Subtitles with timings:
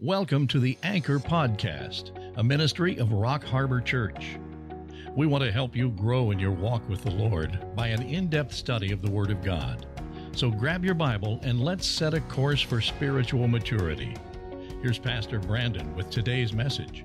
[0.00, 4.36] Welcome to the Anchor Podcast, a ministry of Rock Harbor Church.
[5.14, 8.28] We want to help you grow in your walk with the Lord by an in
[8.28, 9.86] depth study of the Word of God.
[10.32, 14.16] So grab your Bible and let's set a course for spiritual maturity.
[14.82, 17.04] Here's Pastor Brandon with today's message.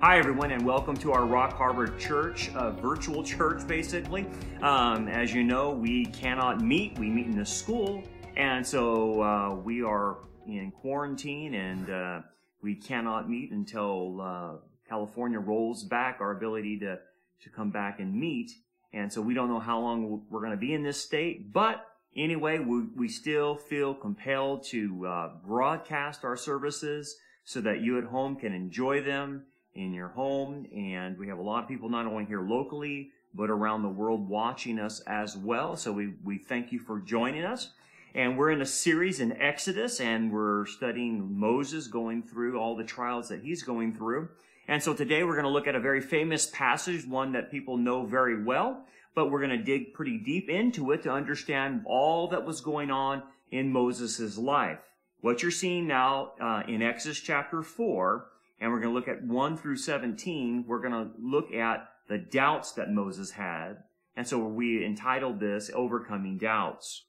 [0.00, 4.26] Hi, everyone, and welcome to our Rock Harbor Church, a virtual church, basically.
[4.62, 6.96] Um, as you know, we cannot meet.
[7.00, 8.04] We meet in the school,
[8.36, 10.18] and so uh, we are
[10.48, 12.20] in quarantine and uh,
[12.62, 14.52] we cannot meet until uh,
[14.88, 16.98] California rolls back our ability to,
[17.42, 18.50] to come back and meet.
[18.92, 21.84] And so we don't know how long we're going to be in this state, but
[22.16, 28.04] anyway, we, we still feel compelled to uh, broadcast our services so that you at
[28.04, 30.66] home can enjoy them in your home.
[30.74, 34.28] And we have a lot of people not only here locally, but around the world
[34.28, 35.76] watching us as well.
[35.76, 37.70] So we, we thank you for joining us.
[38.14, 42.84] And we're in a series in Exodus and we're studying Moses going through all the
[42.84, 44.28] trials that he's going through.
[44.66, 47.76] And so today we're going to look at a very famous passage, one that people
[47.76, 52.28] know very well, but we're going to dig pretty deep into it to understand all
[52.28, 54.78] that was going on in Moses' life.
[55.20, 58.26] What you're seeing now uh, in Exodus chapter 4,
[58.60, 62.18] and we're going to look at 1 through 17, we're going to look at the
[62.18, 63.84] doubts that Moses had.
[64.16, 67.04] And so we entitled this Overcoming Doubts.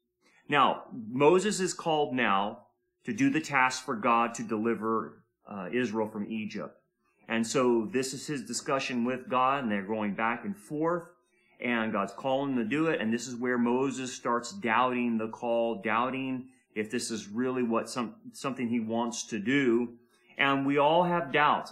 [0.50, 2.66] Now, Moses is called now
[3.06, 6.76] to do the task for God to deliver uh, Israel from Egypt.
[7.28, 11.04] And so this is his discussion with God, and they're going back and forth,
[11.62, 13.00] and God's calling him to do it.
[13.00, 17.90] And this is where Moses starts doubting the call, doubting if this is really what
[17.90, 19.94] some, something he wants to do.
[20.40, 21.72] And we all have doubts.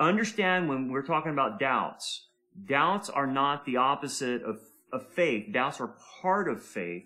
[0.00, 2.26] Understand when we're talking about doubts,
[2.66, 4.58] doubts are not the opposite of,
[4.92, 5.52] of faith.
[5.52, 7.04] Doubts are part of faith.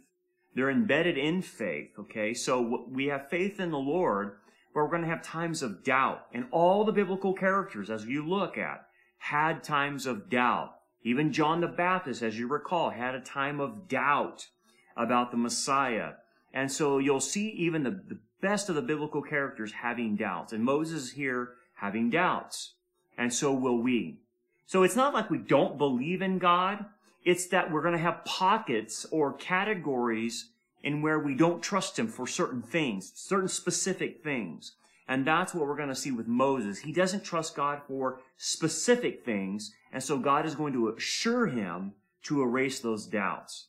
[0.59, 2.35] They're embedded in faith, okay?
[2.35, 4.39] So we have faith in the Lord,
[4.75, 6.27] but we're going to have times of doubt.
[6.35, 8.85] And all the biblical characters, as you look at,
[9.19, 10.75] had times of doubt.
[11.05, 14.49] Even John the Baptist, as you recall, had a time of doubt
[14.97, 16.15] about the Messiah.
[16.53, 20.53] And so you'll see even the, the best of the biblical characters having doubts.
[20.53, 22.73] And Moses here having doubts.
[23.17, 24.19] And so will we.
[24.67, 26.85] So it's not like we don't believe in God.
[27.29, 30.49] It's that we're going to have pockets or categories
[30.83, 34.73] in where we don't trust him for certain things, certain specific things.
[35.07, 36.79] And that's what we're going to see with Moses.
[36.79, 39.75] He doesn't trust God for specific things.
[39.93, 43.67] And so God is going to assure him to erase those doubts.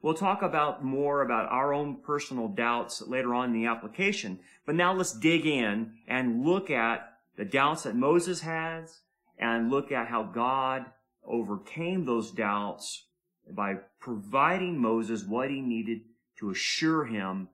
[0.00, 4.40] We'll talk about more about our own personal doubts later on in the application.
[4.64, 9.00] But now let's dig in and look at the doubts that Moses has
[9.38, 10.86] and look at how God
[11.24, 13.06] overcame those doubts
[13.50, 16.00] by providing Moses what he needed
[16.38, 17.48] to assure him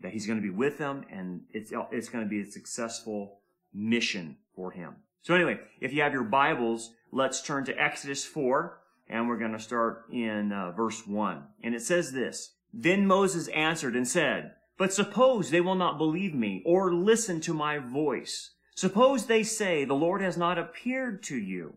[0.00, 3.40] that he's going to be with them and it's, it's going to be a successful
[3.72, 4.96] mission for him.
[5.22, 8.78] So anyway, if you have your Bibles, let's turn to Exodus 4
[9.08, 11.42] and we're going to start in uh, verse 1.
[11.62, 16.34] And it says this, Then Moses answered and said, But suppose they will not believe
[16.34, 18.50] me or listen to my voice.
[18.74, 21.74] Suppose they say, The Lord has not appeared to you.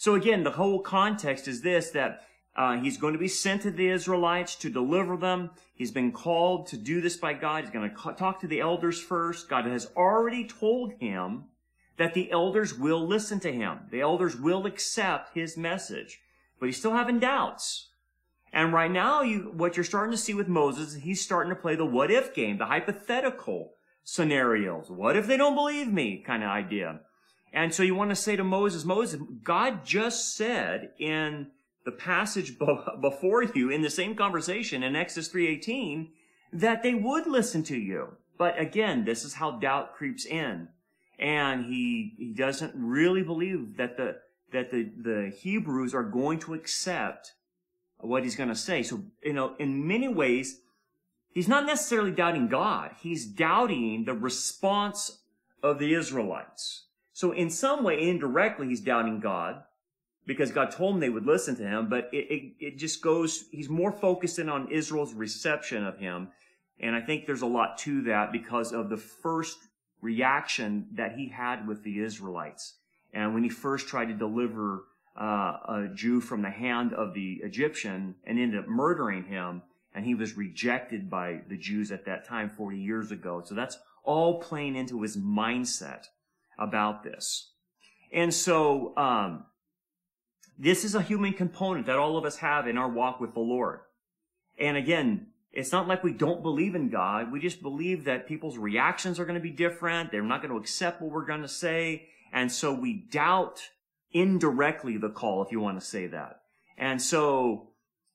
[0.00, 2.22] So again, the whole context is this, that
[2.56, 5.50] uh, he's going to be sent to the Israelites to deliver them.
[5.74, 7.64] He's been called to do this by God.
[7.64, 9.50] He's going to talk to the elders first.
[9.50, 11.44] God has already told him
[11.98, 13.80] that the elders will listen to him.
[13.90, 16.18] The elders will accept his message.
[16.58, 17.90] But he's still having doubts.
[18.54, 21.76] And right now, you, what you're starting to see with Moses, he's starting to play
[21.76, 24.90] the what if game, the hypothetical scenarios.
[24.90, 27.00] What if they don't believe me kind of idea.
[27.52, 31.48] And so you want to say to Moses, Moses, God just said in
[31.84, 32.56] the passage
[33.00, 36.10] before you in the same conversation in Exodus 3:18
[36.52, 38.16] that they would listen to you.
[38.38, 40.68] But again, this is how doubt creeps in.
[41.18, 44.20] And he he doesn't really believe that the
[44.52, 47.34] that the, the Hebrews are going to accept
[47.98, 48.82] what he's going to say.
[48.82, 50.60] So, you know, in many ways,
[51.32, 52.92] he's not necessarily doubting God.
[53.00, 55.18] He's doubting the response
[55.62, 56.86] of the Israelites.
[57.20, 59.62] So in some way, indirectly, he's doubting God
[60.24, 63.44] because God told him they would listen to him, but it, it, it just goes,
[63.50, 66.28] he's more focused in on Israel's reception of him.
[66.78, 69.58] And I think there's a lot to that because of the first
[70.00, 72.76] reaction that he had with the Israelites.
[73.12, 74.84] And when he first tried to deliver
[75.14, 79.60] uh, a Jew from the hand of the Egyptian and ended up murdering him,
[79.94, 83.42] and he was rejected by the Jews at that time 40 years ago.
[83.44, 86.06] So that's all playing into his mindset
[86.60, 87.52] about this.
[88.12, 89.46] And so, um,
[90.58, 93.40] this is a human component that all of us have in our walk with the
[93.40, 93.80] Lord.
[94.58, 97.32] And again, It's not like we don't believe in God.
[97.32, 100.12] We just believe that people's reactions are going to be different.
[100.12, 102.08] They're not going to accept what we're going to say.
[102.32, 103.60] And so we doubt
[104.12, 106.42] indirectly the call, if you want to say that.
[106.78, 107.70] And so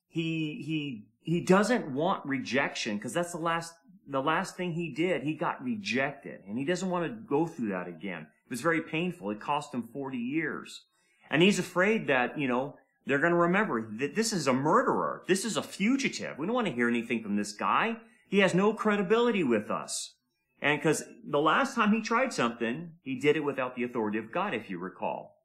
[0.08, 3.74] he, he, he doesn't want rejection because that's the last,
[4.08, 5.22] the last thing he did.
[5.22, 8.28] He got rejected and he doesn't want to go through that again.
[8.46, 9.30] It was very painful.
[9.30, 10.84] It cost him 40 years.
[11.30, 12.76] And he's afraid that, you know,
[13.06, 15.22] they're going to remember that this is a murderer.
[15.28, 16.38] This is a fugitive.
[16.38, 17.96] We don't want to hear anything from this guy.
[18.28, 20.14] He has no credibility with us.
[20.62, 24.32] And because the last time he tried something, he did it without the authority of
[24.32, 25.36] God, if you recall.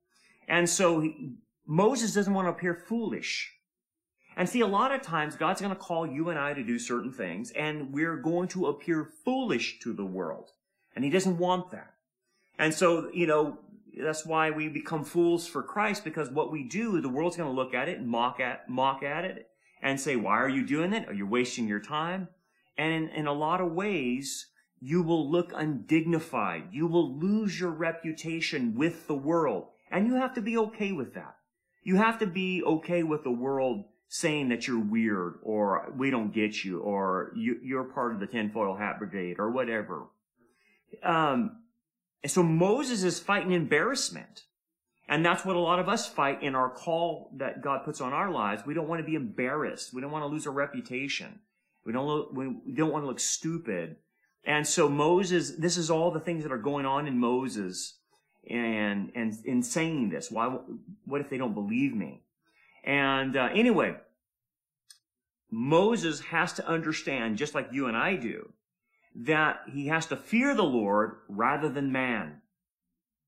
[0.48, 3.52] And so he, Moses doesn't want to appear foolish.
[4.38, 6.80] And see, a lot of times God's going to call you and I to do
[6.80, 10.52] certain things, and we're going to appear foolish to the world.
[10.96, 11.94] And he doesn't want that.
[12.58, 13.60] And so, you know,
[13.98, 17.56] that's why we become fools for Christ because what we do, the world's going to
[17.56, 19.48] look at it and mock at, mock at it
[19.82, 21.08] and say, why are you doing that?
[21.10, 22.30] Are you wasting your time?
[22.78, 24.48] And in, in a lot of ways,
[24.80, 26.64] you will look undignified.
[26.72, 29.68] You will lose your reputation with the world.
[29.92, 31.36] And you have to be okay with that.
[31.84, 36.34] You have to be okay with the world saying that you're weird or we don't
[36.34, 40.08] get you or you, are part of the tinfoil hat brigade or whatever.
[41.02, 41.61] Um,
[42.24, 44.44] and so Moses is fighting embarrassment.
[45.08, 48.14] And that's what a lot of us fight in our call that God puts on
[48.14, 48.64] our lives.
[48.66, 49.94] We don't want to be embarrassed.
[49.94, 51.40] We don't want to lose our reputation.
[51.86, 53.98] We don't look, we don't want to look stupid.
[54.46, 57.98] And so Moses, this is all the things that are going on in Moses
[58.50, 60.32] and, and in saying this.
[60.32, 60.60] Why,
[61.06, 62.24] what if they don't believe me?
[62.84, 63.98] And uh, anyway,
[65.52, 68.54] Moses has to understand, just like you and I do,
[69.16, 72.42] that he has to fear the Lord rather than man.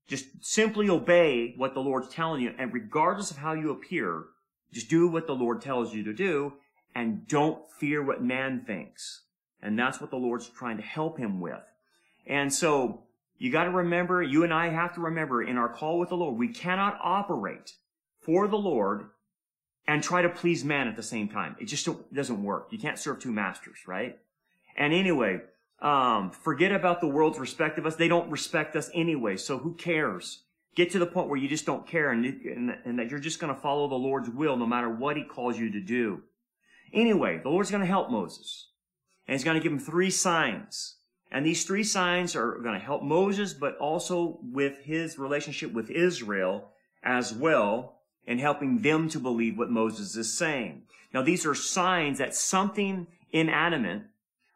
[0.06, 4.24] Just simply obey what the Lord's telling you, and regardless of how you appear,
[4.72, 6.54] just do what the Lord tells you to do,
[6.94, 9.22] and don't fear what man thinks.
[9.62, 11.62] And that's what the Lord's trying to help him with.
[12.26, 13.04] And so,
[13.38, 16.38] you gotta remember, you and I have to remember in our call with the Lord,
[16.38, 17.72] we cannot operate
[18.20, 19.08] for the Lord
[19.86, 21.56] and try to please man at the same time.
[21.58, 22.68] It just doesn't work.
[22.70, 24.18] You can't serve two masters, right?
[24.76, 25.40] And anyway,
[25.80, 27.96] um, forget about the world's respect of us.
[27.96, 30.44] They don't respect us anyway, so who cares?
[30.74, 33.38] Get to the point where you just don't care and, and, and that you're just
[33.38, 36.22] going to follow the Lord's will no matter what he calls you to do.
[36.92, 38.68] Anyway, the Lord's going to help Moses.
[39.26, 40.96] And he's going to give him three signs.
[41.30, 45.90] And these three signs are going to help Moses, but also with his relationship with
[45.90, 46.70] Israel
[47.02, 50.82] as well, and helping them to believe what Moses is saying.
[51.12, 54.02] Now, these are signs that something inanimate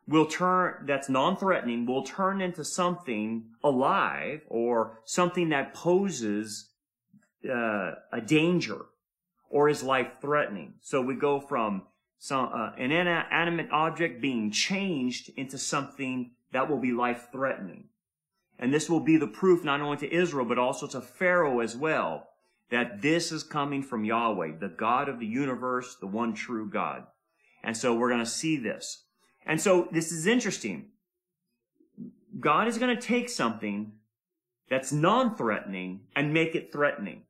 [0.08, 6.70] will turn, that's non-threatening, will turn into something alive or something that poses
[7.48, 8.86] uh, a danger
[9.50, 10.74] or is life-threatening.
[10.80, 11.82] So we go from
[12.18, 17.84] some, uh, an inanimate object being changed into something that will be life-threatening.
[18.58, 21.76] And this will be the proof not only to Israel, but also to Pharaoh as
[21.76, 22.30] well,
[22.70, 27.06] that this is coming from Yahweh, the God of the universe, the one true God.
[27.62, 29.04] And so we're going to see this.
[29.48, 30.90] And so this is interesting.
[32.38, 33.92] God is going to take something
[34.68, 37.22] that's non-threatening and make it threatening.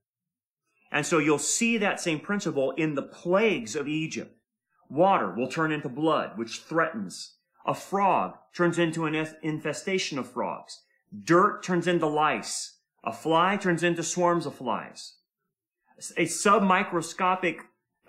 [0.91, 4.35] And so you'll see that same principle in the plagues of Egypt.
[4.91, 7.37] Water will turn into blood, which threatens.
[7.65, 10.83] A frog turns into an infestation of frogs.
[11.25, 12.79] Dirt turns into lice.
[13.05, 15.15] A fly turns into swarms of flies.
[16.17, 17.59] A submicroscopic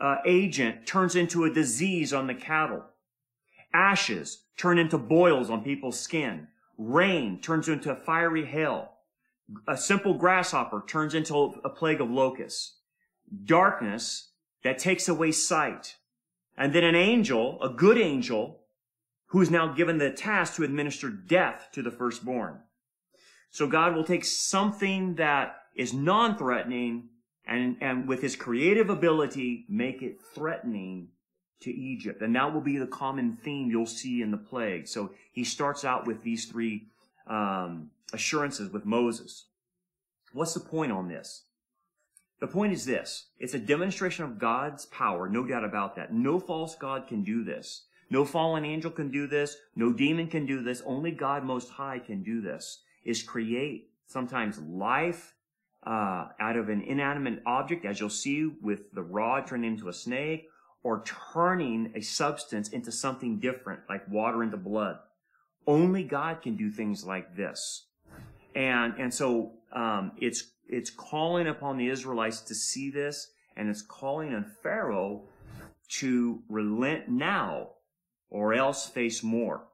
[0.02, 2.86] uh, agent turns into a disease on the cattle.
[3.74, 6.48] Ashes turn into boils on people's skin.
[6.78, 8.94] Rain turns into fiery hail.
[9.68, 12.78] A simple grasshopper turns into a plague of locusts.
[13.46, 14.30] Darkness
[14.64, 15.96] that takes away sight.
[16.58, 18.62] And then an angel, a good angel,
[19.28, 22.60] who is now given the task to administer death to the firstborn.
[23.52, 27.10] So God will take something that is non-threatening
[27.46, 31.10] and, and with his creative ability, make it threatening
[31.62, 32.22] to Egypt.
[32.22, 34.88] And that will be the common theme you'll see in the plague.
[34.88, 36.88] So he starts out with these three
[37.28, 39.46] um, assurances with Moses.
[40.34, 41.44] What's the point on this?
[42.40, 43.28] The point is this.
[43.38, 46.14] It's a demonstration of God's power, no doubt about that.
[46.14, 47.84] No false God can do this.
[48.10, 49.58] No fallen angel can do this.
[49.76, 50.82] No demon can do this.
[50.86, 55.36] Only God Most High can do this, is create sometimes life
[55.86, 59.94] uh, out of an inanimate object, as you'll see with the rod turned into a
[59.94, 60.50] snake,
[60.84, 64.98] or turning a substance into something different, like water into blood.
[65.68, 67.86] Only God can do things like this.
[68.56, 73.82] And, and so, um, it's, it's calling upon the Israelites to see this, and it's
[73.82, 75.24] calling on Pharaoh
[76.00, 77.72] to relent now
[78.30, 79.66] or else face more.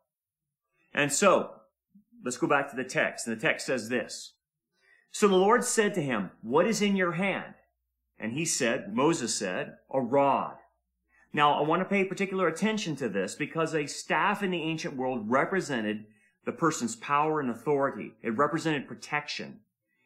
[0.93, 1.51] And so,
[2.24, 3.27] let's go back to the text.
[3.27, 4.33] And the text says this.
[5.12, 7.53] So the Lord said to him, What is in your hand?
[8.19, 10.55] And he said, Moses said, A rod.
[11.36, 14.96] Now, I want to pay particular attention to this because a staff in the ancient
[14.96, 16.06] world represented
[16.46, 18.13] the person's power and authority.
[18.24, 19.60] It represented protection.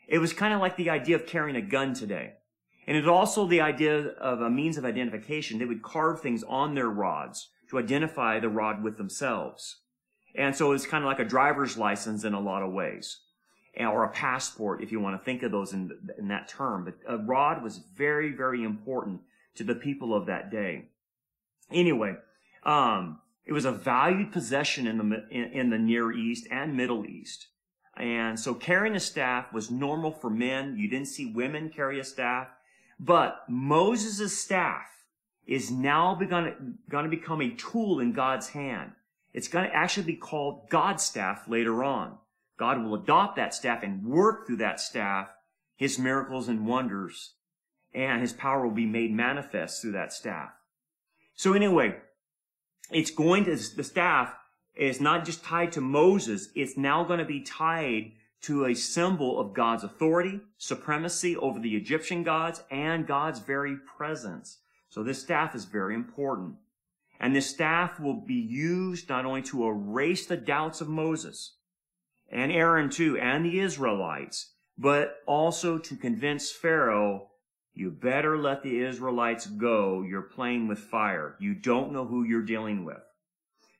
[0.07, 2.33] It was kind of like the idea of carrying a gun today.
[2.87, 5.59] And it's also the idea of a means of identification.
[5.59, 9.81] They would carve things on their rods to identify the rod with themselves.
[10.33, 13.19] And so it's kind of like a driver's license in a lot of ways.
[13.79, 16.85] Or a passport, if you want to think of those in, in that term.
[16.85, 19.21] But a rod was very, very important
[19.57, 20.85] to the people of that day.
[21.71, 22.15] Anyway,
[22.63, 27.05] um, it was a valued possession in the, in, in the Near East and Middle
[27.05, 27.47] East.
[27.97, 30.77] And so carrying a staff was normal for men.
[30.77, 32.47] You didn't see women carry a staff.
[32.99, 34.87] But Moses' staff
[35.45, 38.91] is now going to become a tool in God's hand.
[39.33, 42.17] It's going to actually be called God's staff later on.
[42.57, 45.29] God will adopt that staff and work through that staff
[45.79, 47.35] his miracles and wonders,
[47.93, 50.49] and his power will be made manifest through that staff.
[51.39, 51.95] So anyway,
[52.91, 54.33] it's going to, the staff
[54.75, 59.39] is not just tied to Moses, it's now going to be tied to a symbol
[59.39, 64.57] of God's authority, supremacy over the Egyptian gods, and God's very presence.
[64.89, 66.55] So this staff is very important.
[67.21, 71.55] And this staff will be used not only to erase the doubts of Moses
[72.29, 77.28] and Aaron too, and the Israelites, but also to convince Pharaoh,
[77.79, 80.01] you better let the Israelites go.
[80.01, 81.35] You're playing with fire.
[81.39, 83.01] You don't know who you're dealing with.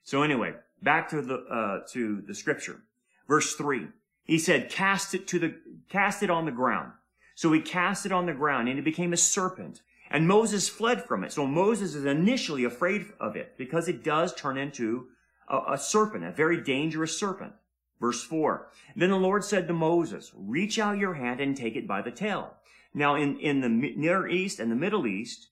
[0.04, 2.80] So anyway, back to the, uh, to the scripture.
[3.28, 3.88] Verse three.
[4.24, 5.54] He said, cast it to the,
[5.88, 6.92] cast it on the ground.
[7.34, 9.82] So he cast it on the ground and it became a serpent.
[10.10, 11.32] And Moses fled from it.
[11.32, 15.08] So Moses is initially afraid of it because it does turn into
[15.48, 17.52] a, a serpent, a very dangerous serpent.
[18.00, 18.68] Verse 4.
[18.96, 22.10] Then the Lord said to Moses, reach out your hand and take it by the
[22.10, 22.54] tail.
[22.94, 25.48] Now in, in the Near East and the Middle East,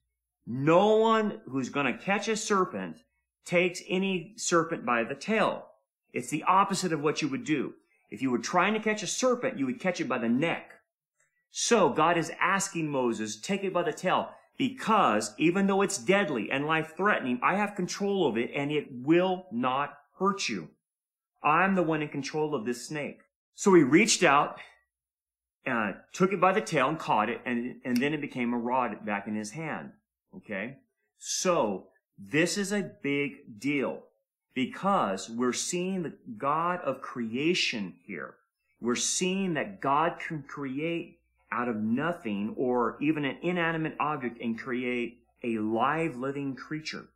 [0.47, 3.03] no one who's going to catch a serpent
[3.45, 5.67] takes any serpent by the tail.
[6.13, 7.75] It's the opposite of what you would do.
[8.11, 10.73] If you were trying to catch a serpent, you would catch it by the neck.
[11.51, 16.51] So God is asking Moses, take it by the tail because even though it's deadly
[16.51, 20.69] and life threatening, I have control of it and it will not hurt you.
[21.43, 23.21] I'm the one in control of this snake.
[23.55, 24.59] So he reached out,
[25.69, 28.59] uh, took it by the tail and caught it, and, and then it became a
[28.59, 29.93] rod back in his hand.
[30.37, 30.79] Okay?
[31.19, 34.03] So, this is a big deal
[34.55, 38.35] because we're seeing the God of creation here.
[38.81, 41.21] We're seeing that God can create
[41.51, 47.07] out of nothing or even an inanimate object and create a live living creature.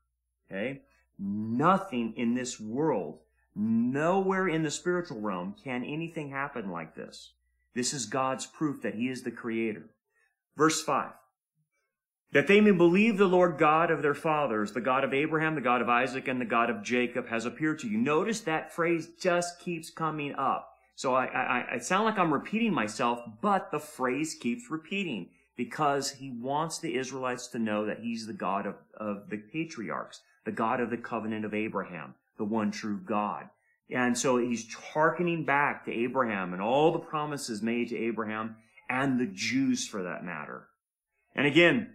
[0.50, 0.82] Okay?
[1.18, 3.18] Nothing in this world,
[3.54, 7.32] nowhere in the spiritual realm can anything happen like this.
[7.75, 9.91] This is God's proof that He is the creator.
[10.57, 11.12] Verse 5
[12.33, 15.61] that they may believe the Lord God of their fathers, the God of Abraham, the
[15.61, 17.99] God of Isaac, and the God of Jacob has appeared to you.
[17.99, 20.71] Notice that phrase just keeps coming up.
[20.95, 26.12] So I, I, I sound like I'm repeating myself, but the phrase keeps repeating because
[26.12, 30.52] he wants the Israelites to know that he's the God of, of the patriarchs, the
[30.52, 33.50] God of the covenant of Abraham, the one true God.
[33.91, 38.57] And so he's hearkening back to Abraham and all the promises made to Abraham
[38.89, 40.69] and the Jews for that matter.
[41.35, 41.95] And again,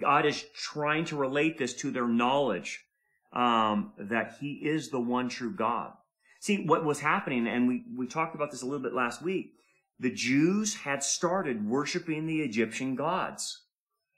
[0.00, 2.84] God is trying to relate this to their knowledge
[3.32, 5.92] um, that He is the one true God.
[6.40, 9.52] See, what was happening, and we, we talked about this a little bit last week,
[10.00, 13.62] the Jews had started worshiping the Egyptian gods.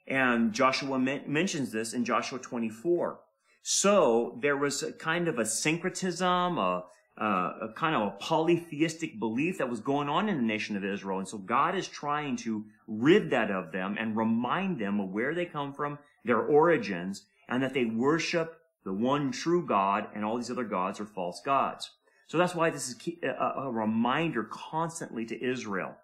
[0.06, 3.20] And Joshua men- mentions this in Joshua 24.
[3.66, 6.84] So there was a kind of a syncretism, a,
[7.18, 7.24] uh,
[7.62, 11.18] a kind of a polytheistic belief that was going on in the nation of Israel.
[11.18, 15.34] And so God is trying to rid that of them and remind them of where
[15.34, 20.36] they come from, their origins, and that they worship the one true God and all
[20.36, 21.90] these other gods are false gods.
[22.26, 25.96] So that's why this is a reminder constantly to Israel.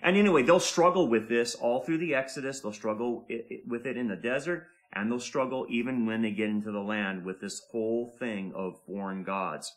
[0.00, 2.60] And anyway, they'll struggle with this all through the Exodus.
[2.60, 3.26] They'll struggle
[3.66, 7.24] with it in the desert, and they'll struggle even when they get into the land
[7.24, 9.72] with this whole thing of foreign gods.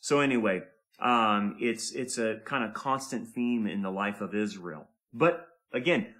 [0.00, 0.62] So anyway,
[1.00, 4.88] um, it's it's a kind of constant theme in the life of Israel.
[5.12, 6.14] But again,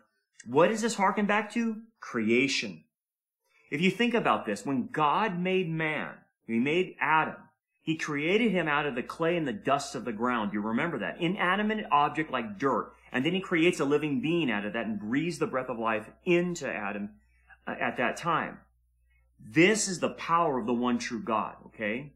[0.46, 1.76] what does this harken back to?
[2.00, 2.84] Creation.
[3.70, 6.14] If you think about this, when God made man,
[6.46, 7.36] He made Adam,
[7.82, 10.52] He created him out of the clay and the dust of the ground.
[10.52, 11.20] You remember that.
[11.20, 12.92] Inanimate object like dirt.
[13.12, 15.78] And then He creates a living being out of that and breathes the breath of
[15.78, 17.10] life into Adam
[17.66, 18.58] at that time.
[19.38, 22.12] This is the power of the one true God, okay?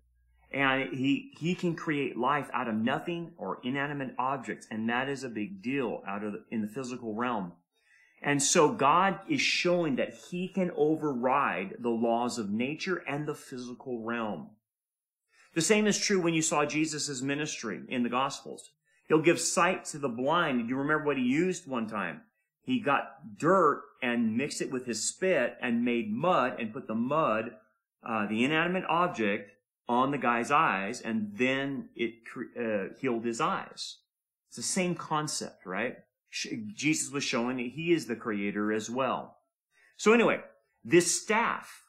[0.53, 4.67] And he, he can create life out of nothing or inanimate objects.
[4.71, 7.53] And that is a big deal out of the, in the physical realm.
[8.23, 13.35] And so God is showing that he can override the laws of nature and the
[13.35, 14.51] physical realm.
[15.55, 18.71] The same is true when you saw Jesus' ministry in the Gospels.
[19.09, 20.63] He'll give sight to the blind.
[20.63, 22.23] Do you remember what he used one time?
[22.65, 26.95] He got dirt and mixed it with his spit and made mud and put the
[26.95, 27.53] mud,
[28.07, 29.51] uh, the inanimate object,
[29.87, 32.15] on the guy's eyes, and then it
[32.59, 33.99] uh, healed his eyes.
[34.49, 35.97] It's the same concept, right?
[36.75, 39.37] Jesus was showing that he is the creator as well.
[39.97, 40.41] So anyway,
[40.83, 41.83] this staff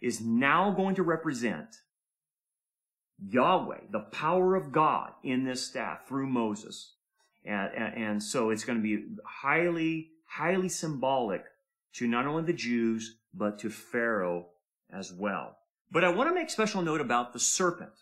[0.00, 1.68] is now going to represent
[3.18, 6.93] Yahweh, the power of God in this staff through Moses.
[7.44, 11.44] And, and, so it's going to be highly, highly symbolic
[11.94, 14.46] to not only the Jews, but to Pharaoh
[14.90, 15.58] as well.
[15.90, 17.92] But I want to make special note about the serpent.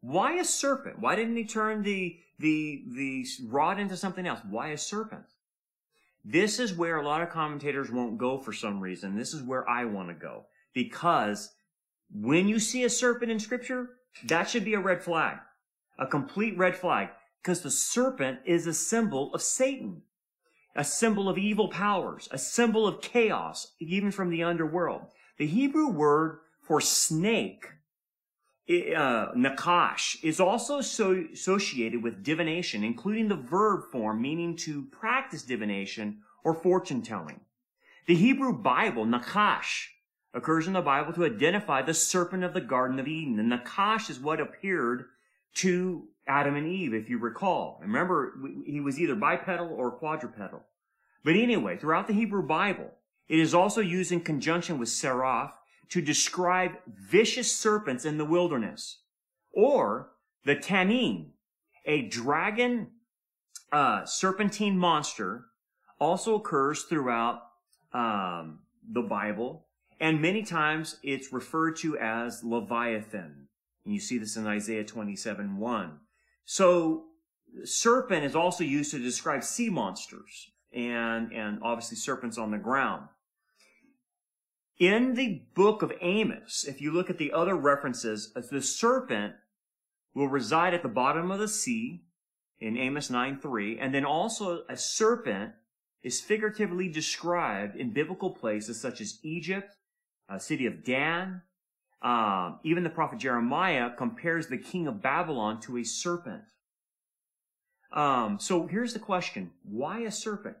[0.00, 0.98] Why a serpent?
[0.98, 4.40] Why didn't he turn the, the, the rod into something else?
[4.48, 5.24] Why a serpent?
[6.24, 9.16] This is where a lot of commentators won't go for some reason.
[9.16, 10.46] This is where I want to go.
[10.74, 11.50] Because
[12.12, 13.90] when you see a serpent in scripture,
[14.24, 15.38] that should be a red flag.
[15.98, 17.08] A complete red flag.
[17.42, 20.02] Because the serpent is a symbol of Satan.
[20.76, 22.28] A symbol of evil powers.
[22.30, 25.02] A symbol of chaos, even from the underworld.
[25.38, 27.66] The Hebrew word for snake,
[28.70, 35.42] uh, nakash, is also so associated with divination, including the verb form meaning to practice
[35.42, 37.40] divination or fortune telling.
[38.06, 39.88] The Hebrew Bible, nakash,
[40.34, 43.38] occurs in the Bible to identify the serpent of the Garden of Eden.
[43.38, 45.06] And Nakash is what appeared
[45.56, 47.78] to Adam and Eve, if you recall.
[47.82, 48.34] Remember,
[48.64, 50.62] he was either bipedal or quadrupedal.
[51.24, 52.90] But anyway, throughout the Hebrew Bible,
[53.28, 55.54] it is also used in conjunction with seraph
[55.90, 59.02] to describe vicious serpents in the wilderness.
[59.52, 60.12] Or
[60.44, 61.32] the tannin,
[61.84, 62.88] a dragon
[63.70, 65.46] uh, serpentine monster,
[66.00, 67.42] also occurs throughout
[67.92, 69.66] um, the Bible
[70.02, 73.46] and many times it's referred to as Leviathan.
[73.84, 75.98] And you see this in Isaiah 27 1.
[76.44, 77.04] So,
[77.64, 83.08] serpent is also used to describe sea monsters and, and obviously serpents on the ground.
[84.78, 89.34] In the book of Amos, if you look at the other references, uh, the serpent
[90.14, 92.04] will reside at the bottom of the sea
[92.58, 95.52] in Amos 9 3, and then also a serpent
[96.02, 99.76] is figuratively described in biblical places such as Egypt,
[100.28, 101.42] a city of Dan.
[102.02, 106.42] Um, even the prophet Jeremiah compares the king of Babylon to a serpent.
[107.92, 110.56] Um, so here's the question: Why a serpent?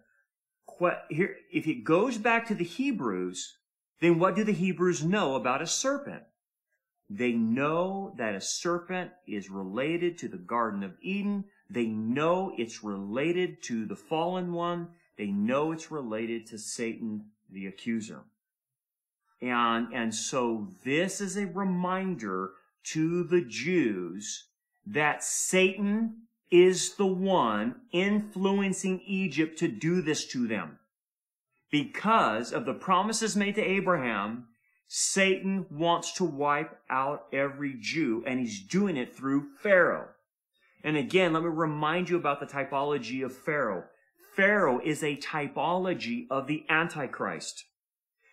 [1.10, 3.56] here, if it goes back to the Hebrews,
[4.00, 6.24] then what do the Hebrews know about a serpent?
[7.08, 11.44] They know that a serpent is related to the Garden of Eden.
[11.68, 14.88] They know it's related to the fallen one.
[15.18, 18.24] They know it's related to Satan, the accuser.
[19.42, 22.52] And, and so this is a reminder
[22.84, 24.46] to the Jews
[24.86, 30.78] that Satan is the one influencing Egypt to do this to them.
[31.70, 34.46] Because of the promises made to Abraham,
[34.86, 40.08] Satan wants to wipe out every Jew, and he's doing it through Pharaoh.
[40.84, 43.84] And again, let me remind you about the typology of Pharaoh.
[44.36, 47.64] Pharaoh is a typology of the Antichrist.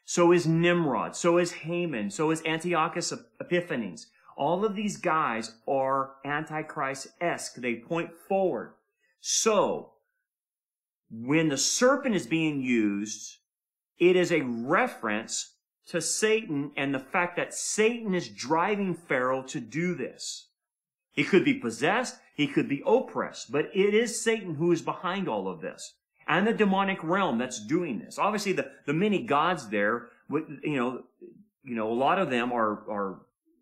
[0.09, 1.15] So is Nimrod.
[1.15, 2.09] So is Haman.
[2.09, 4.07] So is Antiochus Epiphanes.
[4.35, 7.57] All of these guys are Antichrist-esque.
[7.57, 8.73] They point forward.
[9.19, 9.91] So,
[11.11, 13.37] when the serpent is being used,
[13.99, 15.53] it is a reference
[15.89, 20.47] to Satan and the fact that Satan is driving Pharaoh to do this.
[21.11, 25.29] He could be possessed, he could be oppressed, but it is Satan who is behind
[25.29, 25.93] all of this
[26.29, 28.19] and the demonic realm that's doing this.
[28.19, 31.03] Obviously, the, the many gods there, you know,
[31.63, 33.21] you know, a lot of them are, are,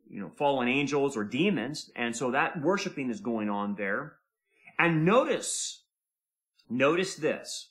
[0.10, 1.89] you know, fallen angels or demons.
[1.95, 4.17] And so that worshiping is going on there.
[4.77, 5.84] And notice,
[6.69, 7.69] notice this.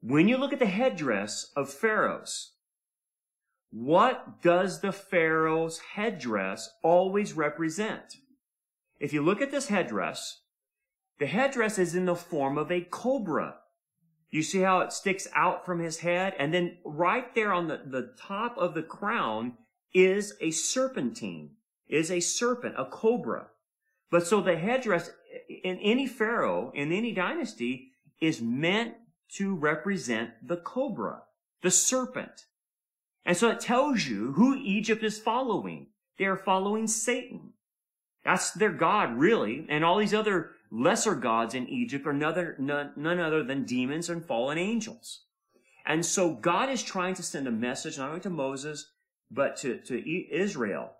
[0.00, 2.52] When you look at the headdress of pharaohs,
[3.70, 8.16] what does the pharaoh's headdress always represent?
[8.98, 10.40] If you look at this headdress,
[11.18, 13.56] the headdress is in the form of a cobra.
[14.30, 16.34] You see how it sticks out from his head?
[16.38, 19.56] And then right there on the, the top of the crown
[19.92, 21.50] is a serpentine,
[21.88, 23.46] is a serpent, a cobra.
[24.10, 25.10] But so the headdress
[25.48, 28.94] in any pharaoh, in any dynasty, is meant
[29.36, 31.22] to represent the cobra,
[31.62, 32.46] the serpent.
[33.24, 35.88] And so it tells you who Egypt is following.
[36.18, 37.52] They are following Satan.
[38.24, 39.66] That's their God, really.
[39.68, 44.58] And all these other lesser gods in Egypt are none, other than demons and fallen
[44.58, 45.20] angels.
[45.86, 48.90] And so God is trying to send a message not only to Moses,
[49.30, 50.90] but to, to Israel.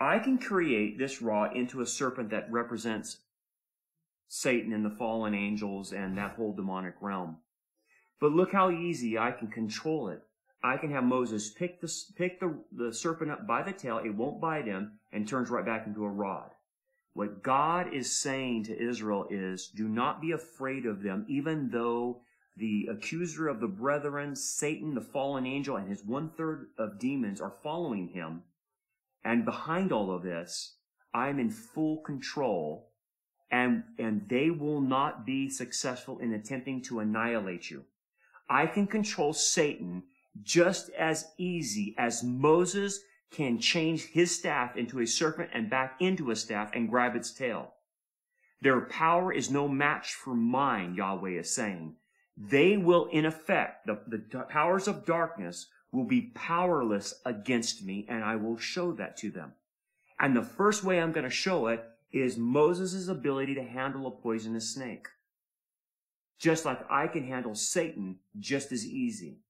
[0.00, 3.18] I can create this rod into a serpent that represents
[4.28, 7.38] Satan and the fallen angels and that whole demonic realm.
[8.20, 10.22] But look how easy I can control it.
[10.62, 14.14] I can have Moses pick the, pick the, the serpent up by the tail, it
[14.14, 16.50] won't bite him, and turns right back into a rod.
[17.18, 22.20] What God is saying to Israel is, do not be afraid of them, even though
[22.56, 27.40] the accuser of the brethren, Satan, the fallen angel, and his one third of demons
[27.40, 28.44] are following him.
[29.24, 30.76] And behind all of this,
[31.12, 32.92] I'm in full control
[33.50, 37.84] and, and they will not be successful in attempting to annihilate you.
[38.48, 40.04] I can control Satan
[40.40, 46.30] just as easy as Moses can change his staff into a serpent and back into
[46.30, 47.74] a staff and grab its tail.
[48.60, 51.96] Their power is no match for mine, Yahweh is saying.
[52.36, 58.24] They will, in effect, the, the powers of darkness will be powerless against me, and
[58.24, 59.52] I will show that to them.
[60.18, 64.10] And the first way I'm going to show it is Moses' ability to handle a
[64.10, 65.08] poisonous snake.
[66.38, 69.40] Just like I can handle Satan just as easy.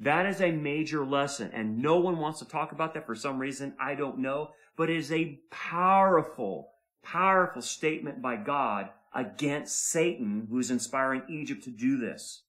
[0.00, 3.38] That is a major lesson, and no one wants to talk about that for some
[3.38, 3.74] reason.
[3.80, 6.70] I don't know, but it is a powerful,
[7.04, 12.42] powerful statement by God against Satan, who is inspiring Egypt to do this.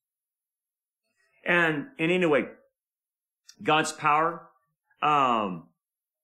[1.45, 2.47] And, and anyway,
[3.61, 4.47] God's power,
[5.01, 5.67] um,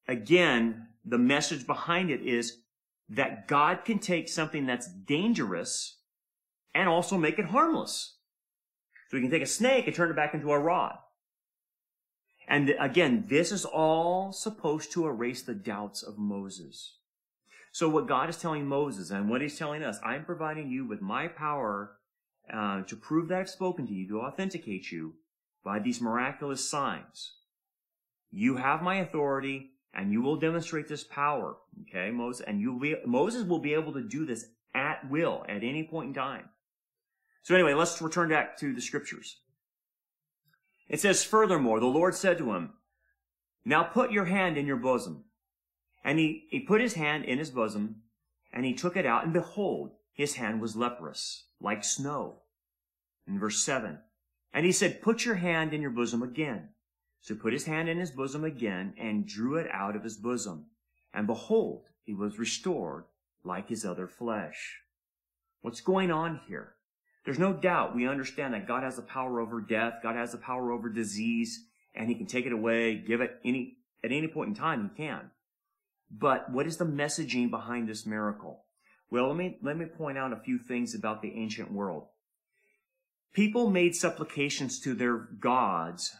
[0.07, 2.61] again, the message behind it is
[3.09, 5.97] that God can take something that's dangerous
[6.73, 8.15] and also make it harmless.
[9.09, 10.97] So he can take a snake and turn it back into a rod.
[12.49, 16.97] And again, this is all supposed to erase the doubts of Moses.
[17.71, 20.99] So what God is telling Moses and what he's telling us, I'm providing you with
[20.99, 21.91] my power
[22.51, 25.13] uh, to prove that I've spoken to you, to authenticate you
[25.63, 27.35] by these miraculous signs.
[28.31, 31.57] You have my authority and you will demonstrate this power.
[31.81, 35.63] Okay, Moses, and you will Moses will be able to do this at will at
[35.63, 36.49] any point in time.
[37.43, 39.39] So anyway, let's return back to the scriptures.
[40.89, 42.73] It says, furthermore, the Lord said to him,
[43.63, 45.25] now put your hand in your bosom.
[46.03, 48.01] And he, he put his hand in his bosom
[48.51, 52.39] and he took it out and behold, his hand was leprous, like snow.
[53.27, 53.99] In verse seven.
[54.51, 56.69] And he said, put your hand in your bosom again.
[57.21, 60.17] So he put his hand in his bosom again and drew it out of his
[60.17, 60.65] bosom.
[61.13, 63.03] And behold, he was restored
[63.43, 64.79] like his other flesh.
[65.61, 66.73] What's going on here?
[67.25, 69.95] There's no doubt we understand that God has the power over death.
[70.01, 73.77] God has the power over disease and he can take it away, give it any,
[74.03, 75.31] at any point in time he can.
[76.09, 78.63] But what is the messaging behind this miracle?
[79.11, 82.07] Well, let me, let me point out a few things about the ancient world.
[83.33, 86.15] People made supplications to their gods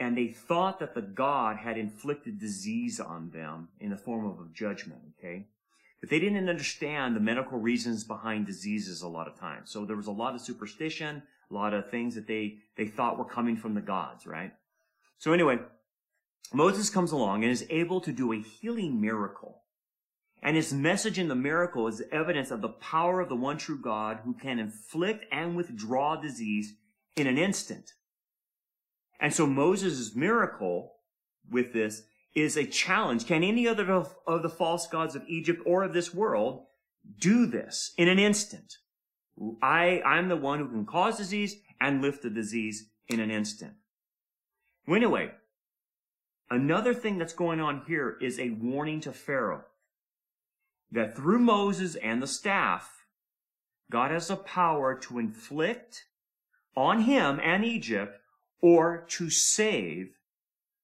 [0.00, 4.38] and they thought that the God had inflicted disease on them in the form of
[4.38, 5.48] a judgment, okay?
[6.00, 9.70] But they didn't understand the medical reasons behind diseases a lot of times.
[9.70, 13.18] So there was a lot of superstition, a lot of things that they, they thought
[13.18, 14.52] were coming from the gods, right?
[15.18, 15.58] So anyway,
[16.52, 19.62] Moses comes along and is able to do a healing miracle.
[20.40, 23.80] And his message in the miracle is evidence of the power of the one true
[23.80, 26.74] God who can inflict and withdraw disease
[27.16, 27.92] in an instant.
[29.18, 30.94] And so Moses' miracle
[31.50, 32.02] with this
[32.34, 33.26] is a challenge.
[33.26, 36.64] Can any other of, the false gods of Egypt or of this world
[37.18, 38.74] do this in an instant?
[39.62, 43.74] I, I'm the one who can cause disease and lift the disease in an instant.
[44.86, 45.30] Well, anyway,
[46.50, 49.64] another thing that's going on here is a warning to Pharaoh
[50.90, 53.04] that through Moses and the staff,
[53.90, 56.04] God has the power to inflict
[56.76, 58.18] on him and Egypt
[58.60, 60.17] or to save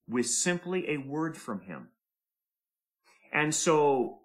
[0.09, 1.89] with simply a word from him.
[3.33, 4.21] And so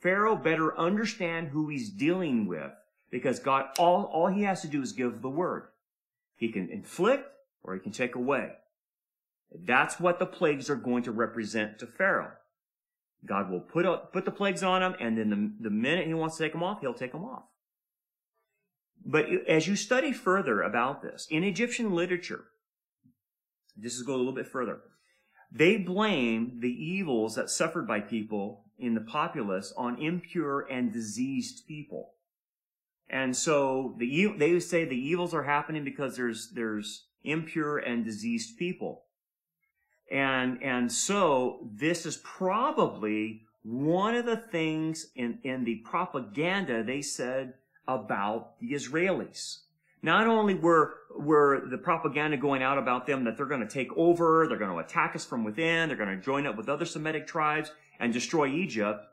[0.00, 2.72] Pharaoh better understand who he's dealing with
[3.10, 5.64] because God, all, all he has to do is give the word.
[6.36, 7.28] He can inflict
[7.62, 8.52] or he can take away.
[9.52, 12.32] That's what the plagues are going to represent to Pharaoh.
[13.26, 16.36] God will put, put the plagues on him and then the, the minute he wants
[16.36, 17.44] to take them off, he'll take them off.
[19.04, 22.44] But as you study further about this, in Egyptian literature,
[23.82, 24.80] this is go a little bit further.
[25.52, 31.66] They blame the evils that suffered by people in the populace on impure and diseased
[31.66, 32.14] people.
[33.08, 38.56] And so the they say the evils are happening because there's there's impure and diseased
[38.56, 39.04] people.
[40.10, 47.02] And, and so this is probably one of the things in, in the propaganda they
[47.02, 47.54] said
[47.86, 49.60] about the Israelis.
[50.02, 53.92] Not only were, were the propaganda going out about them that they're going to take
[53.96, 56.86] over, they're going to attack us from within, they're going to join up with other
[56.86, 59.04] Semitic tribes and destroy Egypt.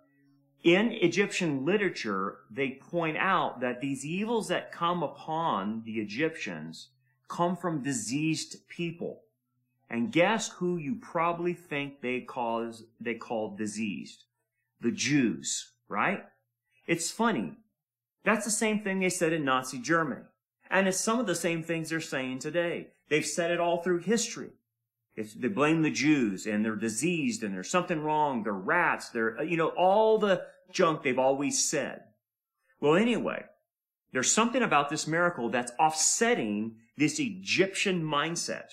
[0.63, 6.89] In Egyptian literature, they point out that these evils that come upon the Egyptians
[7.28, 9.21] come from diseased people.
[9.89, 14.23] And guess who you probably think they cause, they call diseased?
[14.82, 16.23] The Jews, right?
[16.88, 17.54] It's funny.
[18.23, 20.23] That's the same thing they said in Nazi Germany.
[20.69, 22.88] And it's some of the same things they're saying today.
[23.10, 24.51] They've said it all through history.
[25.15, 28.43] It's, they blame the Jews and they're diseased and there's something wrong.
[28.43, 29.10] They're rats.
[29.10, 32.01] They're, you know, all the junk they've always said.
[32.80, 33.45] Well, anyway,
[34.13, 38.69] there's something about this miracle that's offsetting this Egyptian mindset.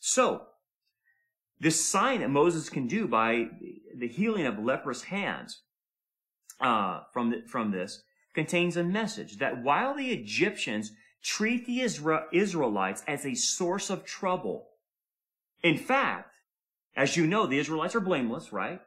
[0.00, 0.42] So,
[1.60, 3.48] this sign that Moses can do by
[3.96, 5.62] the healing of leprous hands
[6.60, 8.02] uh, from the, from this
[8.34, 10.92] contains a message that while the Egyptians
[11.24, 14.68] treat the Israelites as a source of trouble,
[15.62, 16.30] in fact,
[16.94, 18.80] as you know, the Israelites are blameless, right?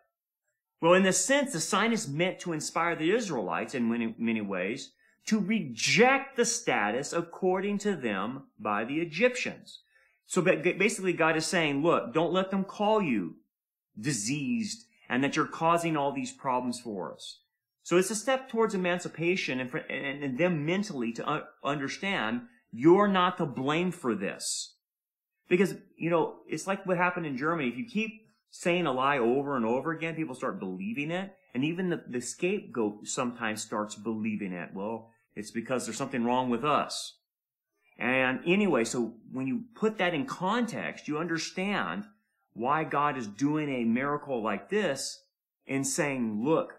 [0.79, 4.41] Well, in this sense, the sign is meant to inspire the Israelites in many, many
[4.41, 4.91] ways
[5.25, 9.79] to reject the status according to them by the Egyptians.
[10.25, 13.35] So basically God is saying, look, don't let them call you
[13.99, 17.39] diseased and that you're causing all these problems for us.
[17.87, 22.41] So it's a step towards emancipation and, for, and, and them mentally to un- understand
[22.69, 24.75] you're not to blame for this.
[25.47, 27.69] Because, you know, it's like what happened in Germany.
[27.69, 28.11] If you keep
[28.51, 31.31] saying a lie over and over again, people start believing it.
[31.53, 34.71] And even the, the scapegoat sometimes starts believing it.
[34.73, 37.19] Well, it's because there's something wrong with us.
[37.97, 42.03] And anyway, so when you put that in context, you understand
[42.51, 45.23] why God is doing a miracle like this
[45.65, 46.73] and saying, look,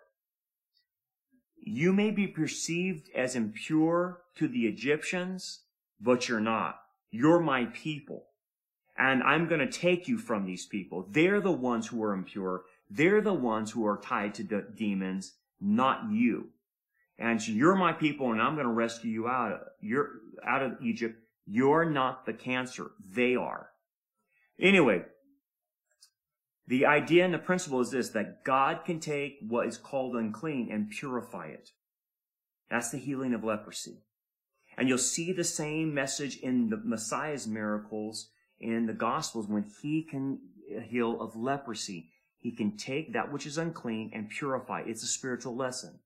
[1.61, 5.61] you may be perceived as impure to the Egyptians,
[6.01, 6.81] but you're not.
[7.11, 8.25] You're my people.
[8.97, 11.07] And I'm going to take you from these people.
[11.11, 12.65] They're the ones who are impure.
[12.91, 16.49] They're the ones who are tied to de- demons, not you
[17.19, 20.11] and you're my people and I'm going to rescue you out of, you're
[20.47, 21.19] out of Egypt.
[21.47, 22.91] You're not the cancer.
[23.11, 23.71] They are.
[24.61, 25.05] Anyway,
[26.69, 30.69] the idea and the principle is this, that God can take what is called unclean
[30.71, 31.71] and purify it.
[32.71, 34.03] That's the healing of leprosy.
[34.77, 38.29] And you'll see the same message in the Messiah's miracles
[38.61, 40.41] in the Gospels when he can
[40.89, 42.11] heal of leprosy.
[42.37, 44.83] He can take that which is unclean and purify.
[44.87, 45.99] It's a spiritual lesson.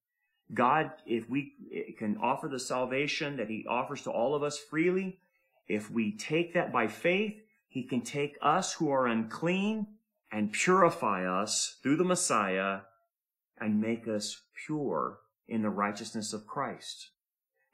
[0.54, 1.54] God, if we
[1.98, 5.18] can offer the salvation that He offers to all of us freely,
[5.66, 7.34] if we take that by faith,
[7.68, 9.86] He can take us who are unclean
[10.32, 12.80] and purify us through the Messiah
[13.60, 17.10] and make us pure in the righteousness of Christ.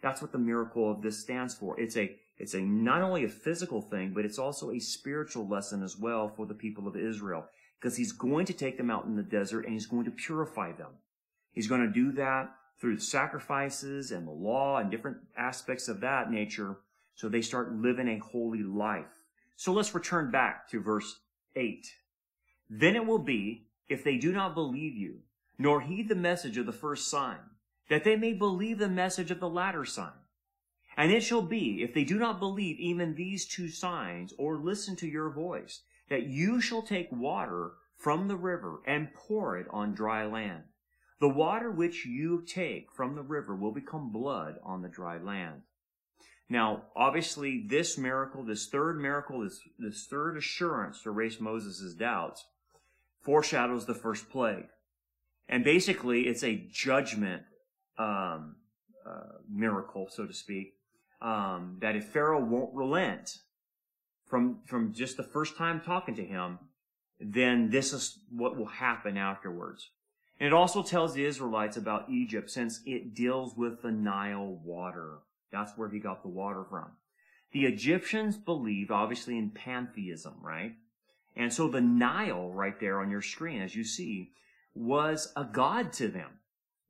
[0.02, 1.78] That's what the miracle of this stands for.
[1.78, 5.82] It's a, it's a not only a physical thing, but it's also a spiritual lesson
[5.82, 7.46] as well for the people of Israel.
[7.80, 10.72] Because he's going to take them out in the desert and he's going to purify
[10.72, 10.90] them.
[11.52, 16.30] He's going to do that through sacrifices and the law and different aspects of that
[16.30, 16.78] nature.
[17.14, 19.06] So they start living a holy life.
[19.56, 21.20] So let's return back to verse
[21.54, 21.86] 8.
[22.70, 25.20] Then it will be, if they do not believe you,
[25.58, 27.38] nor heed the message of the first sign,
[27.88, 30.12] that they may believe the message of the latter sign.
[30.96, 34.96] And it shall be, if they do not believe even these two signs, or listen
[34.96, 39.94] to your voice, that you shall take water from the river and pour it on
[39.94, 40.64] dry land.
[41.20, 45.62] The water which you take from the river will become blood on the dry land.
[46.48, 52.44] Now, obviously, this miracle, this third miracle, this, this third assurance to erase Moses' doubts,
[53.20, 54.66] foreshadows the first plague.
[55.48, 57.42] And basically, it's a judgment
[57.98, 58.56] um,
[59.06, 60.74] uh, miracle, so to speak,
[61.20, 63.38] um, that if Pharaoh won't relent
[64.26, 66.58] from, from just the first time talking to him,
[67.18, 69.90] then this is what will happen afterwards.
[70.38, 75.18] And it also tells the Israelites about Egypt since it deals with the Nile water.
[75.50, 76.92] That's where he got the water from.
[77.52, 80.74] The Egyptians believed obviously in pantheism, right?
[81.38, 84.32] And so the Nile right there on your screen, as you see,
[84.74, 86.30] was a god to them.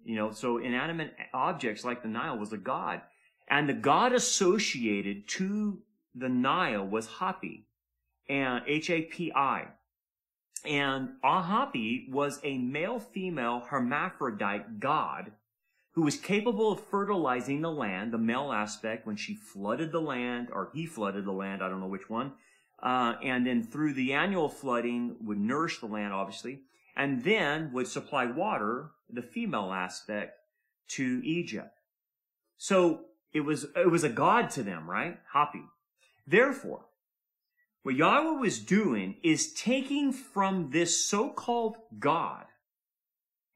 [0.03, 3.03] You know, so inanimate objects like the Nile was a god.
[3.51, 5.83] And the god associated to
[6.15, 7.67] the Nile was Hapi,
[8.29, 9.69] and H-A-P-I.
[10.65, 15.33] And Ahapi was a male-female hermaphrodite god
[15.93, 20.49] who was capable of fertilizing the land, the male aspect, when she flooded the land,
[20.53, 22.33] or he flooded the land, I don't know which one,
[22.83, 26.61] uh, and then through the annual flooding would nourish the land, obviously,
[26.97, 30.33] and then would supply water, the female aspect,
[30.89, 31.75] to Egypt.
[32.57, 35.19] So it was it was a god to them, right?
[35.35, 35.65] Hapi.
[36.27, 36.87] Therefore,
[37.83, 42.45] what Yahweh was doing is taking from this so-called God,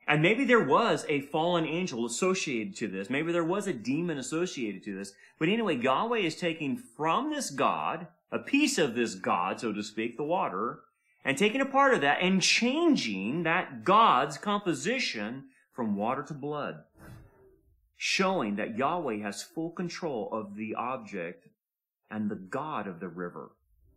[0.07, 4.19] and maybe there was a fallen angel associated to this, maybe there was a demon
[4.19, 9.15] associated to this, but anyway, Yahweh is taking from this God, a piece of this
[9.15, 10.81] God, so to speak, the water,
[11.25, 16.83] and taking a part of that and changing that God's composition from water to blood,
[17.97, 21.47] showing that Yahweh has full control of the object
[22.11, 23.51] and the God of the river.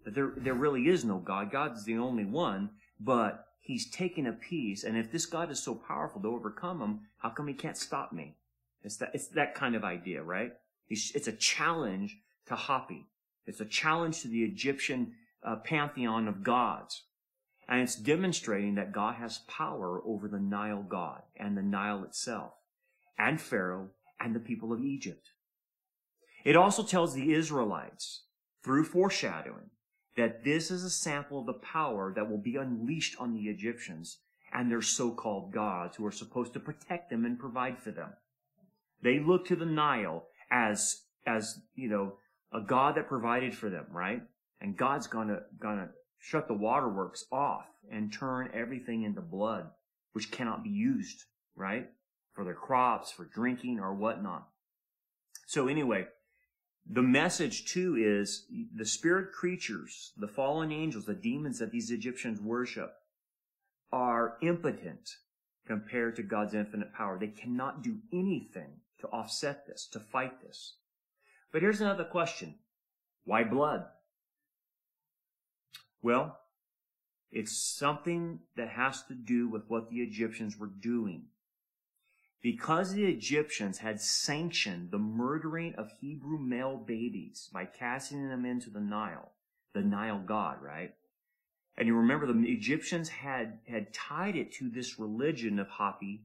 [0.03, 1.51] That there, there really is no God.
[1.51, 2.69] God's the only one,
[2.99, 4.83] but he's taken a piece.
[4.83, 8.13] And if this God is so powerful to overcome him, how come he can't stop
[8.13, 8.35] me?
[8.83, 10.53] It's that, it's that kind of idea, right?
[10.87, 13.05] It's a challenge to Hapi.
[13.45, 17.03] It's a challenge to the Egyptian uh, pantheon of gods.
[17.67, 22.53] And it's demonstrating that God has power over the Nile God and the Nile itself,
[23.17, 25.29] and Pharaoh and the people of Egypt.
[26.43, 28.25] It also tells the Israelites,
[28.63, 29.71] through foreshadowing,
[30.15, 34.19] that this is a sample of the power that will be unleashed on the Egyptians
[34.53, 38.11] and their so-called gods who are supposed to protect them and provide for them.
[39.01, 42.13] They look to the Nile as, as, you know,
[42.55, 44.21] a God that provided for them, right?
[44.61, 45.89] And God's gonna, gonna
[46.19, 49.69] shut the waterworks off and turn everything into blood,
[50.13, 51.89] which cannot be used, right?
[52.33, 54.47] For their crops, for drinking or whatnot.
[55.47, 56.07] So anyway,
[56.89, 62.39] the message too is the spirit creatures, the fallen angels, the demons that these Egyptians
[62.39, 62.93] worship
[63.91, 65.09] are impotent
[65.67, 67.17] compared to God's infinite power.
[67.19, 70.75] They cannot do anything to offset this, to fight this.
[71.55, 72.55] But here's another question.
[73.23, 73.85] Why blood?
[76.01, 76.37] Well,
[77.31, 81.27] it's something that has to do with what the Egyptians were doing.
[82.41, 88.69] Because the Egyptians had sanctioned the murdering of Hebrew male babies by casting them into
[88.69, 89.31] the Nile,
[89.73, 90.93] the Nile god, right?
[91.77, 96.23] And you remember the Egyptians had, had tied it to this religion of Hapi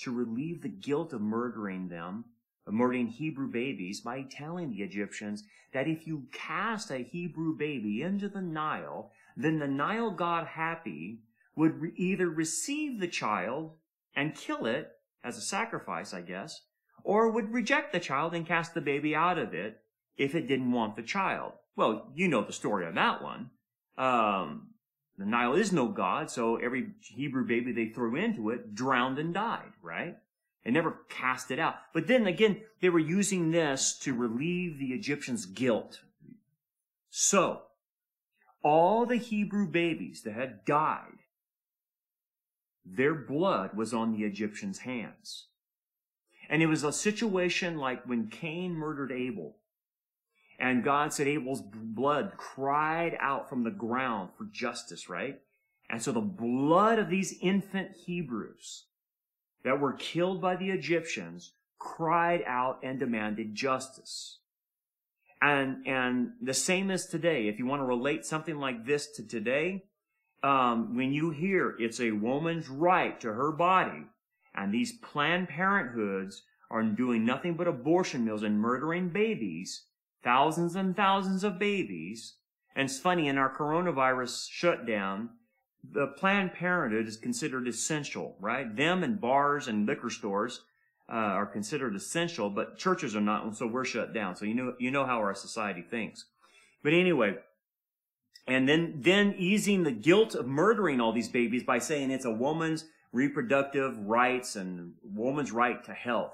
[0.00, 2.26] to relieve the guilt of murdering them,
[2.72, 8.28] murdering Hebrew babies by telling the Egyptians that if you cast a Hebrew baby into
[8.28, 11.18] the Nile, then the Nile god Hapi
[11.54, 13.72] would re- either receive the child
[14.14, 16.62] and kill it as a sacrifice, I guess,
[17.02, 19.80] or would reject the child and cast the baby out of it
[20.16, 21.52] if it didn't want the child.
[21.76, 23.50] Well, you know the story on that one.
[23.98, 24.70] Um,
[25.18, 29.32] the Nile is no god, so every Hebrew baby they threw into it drowned and
[29.32, 30.16] died, right?
[30.66, 31.76] They never cast it out.
[31.94, 36.00] But then again, they were using this to relieve the Egyptians' guilt.
[37.08, 37.62] So,
[38.64, 41.20] all the Hebrew babies that had died
[42.84, 45.46] their blood was on the Egyptians' hands.
[46.48, 49.58] And it was a situation like when Cain murdered Abel.
[50.58, 55.40] And God said Abel's blood cried out from the ground for justice, right?
[55.88, 58.86] And so the blood of these infant Hebrews
[59.66, 64.38] that were killed by the Egyptians cried out and demanded justice.
[65.42, 67.48] And, and the same as today.
[67.48, 69.82] If you want to relate something like this to today,
[70.44, 74.04] um, when you hear it's a woman's right to her body,
[74.54, 79.86] and these Planned Parenthoods are doing nothing but abortion mills and murdering babies,
[80.22, 82.34] thousands and thousands of babies,
[82.76, 85.30] and it's funny, in our coronavirus shutdown,
[85.92, 88.74] the Planned Parenthood is considered essential, right?
[88.74, 90.62] Them and bars and liquor stores
[91.08, 94.36] uh, are considered essential, but churches are not, so we're shut down.
[94.36, 96.24] So you know, you know how our society thinks.
[96.82, 97.36] But anyway,
[98.46, 102.30] and then, then easing the guilt of murdering all these babies by saying it's a
[102.30, 106.32] woman's reproductive rights and woman's right to health.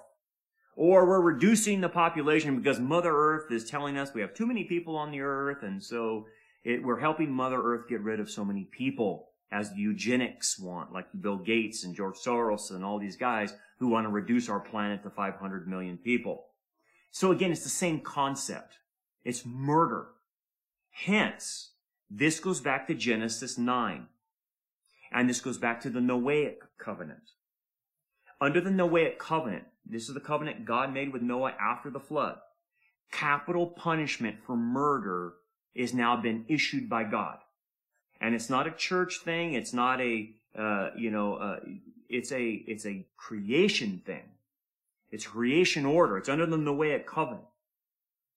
[0.75, 4.65] Or we're reducing the population because Mother Earth is telling us we have too many
[4.65, 6.27] people on the earth and so
[6.65, 11.07] it, we're helping Mother Earth get rid of so many people as eugenics want, like
[11.21, 15.03] Bill Gates and George Soros and all these guys who want to reduce our planet
[15.03, 16.47] to 500 million people.
[17.11, 18.79] So again, it's the same concept.
[19.25, 20.07] It's murder.
[20.91, 21.73] Hence,
[22.11, 24.07] this goes back to Genesis 9.
[25.13, 27.33] And this goes back to the Noahic covenant.
[28.41, 32.39] Under the Noahic covenant, this is the covenant God made with Noah after the flood.
[33.11, 35.35] Capital punishment for murder
[35.75, 37.39] is now been issued by God.
[38.23, 39.55] And it's not a church thing.
[39.55, 41.61] It's not a, uh, you know, uh,
[42.09, 44.23] it's a, it's a creation thing.
[45.11, 46.17] It's creation order.
[46.17, 47.45] It's under the Noahic covenant.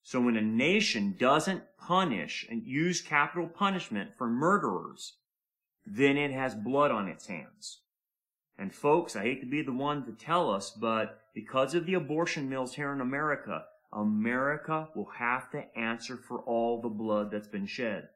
[0.02, 5.14] So when a nation doesn't punish and use capital punishment for murderers,
[5.86, 7.82] then it has blood on its hands.
[8.58, 11.94] And folks, I hate to be the one to tell us, but because of the
[11.94, 17.48] abortion mills here in America, America will have to answer for all the blood that's
[17.48, 18.10] been shed.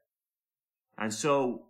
[1.00, 1.62] And so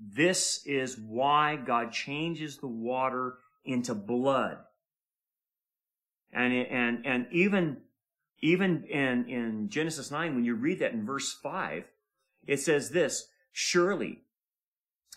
[0.00, 4.58] this is why God changes the water into blood.
[6.32, 7.78] And, and, and even,
[8.40, 11.84] even in, in Genesis 9, when you read that in verse 5,
[12.48, 14.22] it says this, Surely,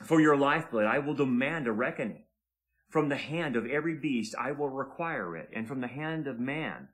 [0.03, 2.23] for your lifeblood, I will demand a reckoning.
[2.89, 6.39] From the hand of every beast, I will require it, and from the hand of
[6.39, 6.89] man.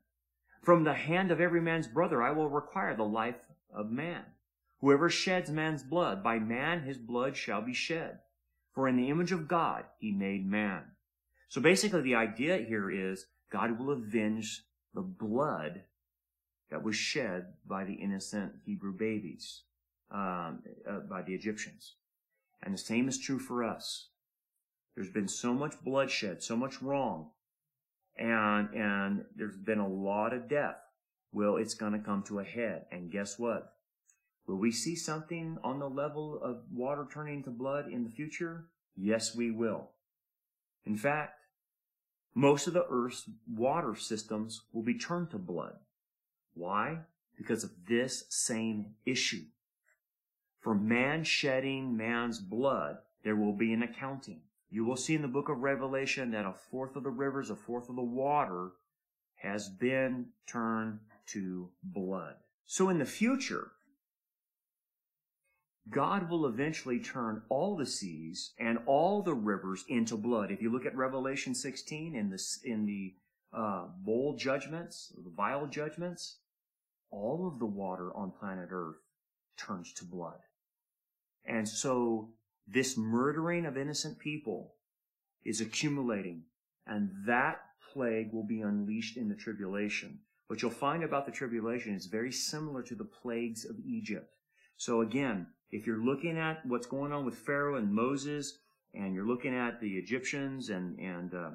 [0.64, 3.36] From the hand of every man's brother, I will require the life
[3.72, 4.24] of man.
[4.84, 8.20] Whoever sheds man's blood, by man his blood shall be shed.
[8.74, 10.84] For in the image of God he made man.
[11.48, 14.62] So basically the idea here is God will avenge
[14.94, 15.84] the blood
[16.70, 19.62] that was shed by the innocent Hebrew babies,
[20.12, 21.96] um, uh, by the Egyptians.
[22.62, 24.10] And the same is true for us.
[24.96, 27.30] There's been so much bloodshed, so much wrong,
[28.18, 30.76] and, and there's been a lot of death.
[31.32, 32.84] Well, it's going to come to a head.
[32.92, 33.73] And guess what?
[34.48, 38.66] Will we see something on the level of water turning to blood in the future?
[38.96, 39.90] Yes, we will.
[40.86, 41.40] In fact,
[42.36, 45.76] most of the Earth's water systems will be turned to blood.
[46.56, 47.00] Why?
[47.38, 49.44] Because of this same issue.
[50.60, 54.42] For man shedding man's blood, there will be an accounting.
[54.70, 57.56] You will see in the book of Revelation that a fourth of the rivers, a
[57.56, 58.72] fourth of the water
[59.36, 62.36] has been turned to blood.
[62.66, 63.72] So in the future,
[65.90, 70.50] God will eventually turn all the seas and all the rivers into blood.
[70.50, 73.16] If you look at Revelation 16 in the, in the
[73.52, 76.38] uh, bowl judgments, the vial judgments,
[77.12, 78.96] all of the water on planet Earth
[79.58, 80.40] turns to blood.
[81.46, 82.30] And so
[82.68, 84.76] this murdering of innocent people
[85.44, 86.44] is accumulating
[86.88, 87.60] and that
[87.92, 90.20] plague will be unleashed in the tribulation.
[90.48, 94.34] What you'll find about the tribulation is very similar to the plagues of Egypt.
[94.78, 98.60] So again, if you're looking at what's going on with Pharaoh and Moses,
[98.94, 101.50] and you're looking at the Egyptians and and uh,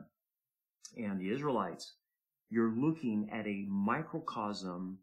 [0.97, 1.95] and the Israelites,
[2.51, 4.99] you're looking at a microcosm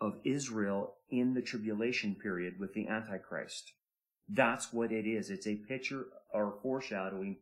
[0.00, 3.72] of Israel in the tribulation period with the Antichrist.
[4.28, 5.30] That's what it is.
[5.30, 6.04] It's a picture
[6.34, 7.38] or foreshadowing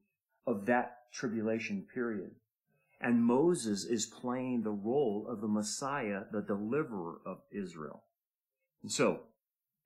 [0.47, 2.31] of that tribulation period.
[3.01, 8.05] And Moses is playing the role of the Messiah, the deliverer of Israel.
[8.83, 9.21] And so,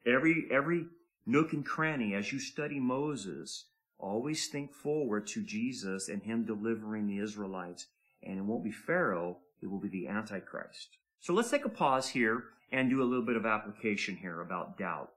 [0.06, 0.84] every, every
[1.26, 3.66] nook and cranny as you study Moses,
[3.98, 7.86] always think forward to Jesus and him delivering the Israelites.
[8.22, 10.96] And it won't be Pharaoh, it will be the Antichrist.
[11.20, 14.78] So let's take a pause here and do a little bit of application here about
[14.78, 15.10] doubt.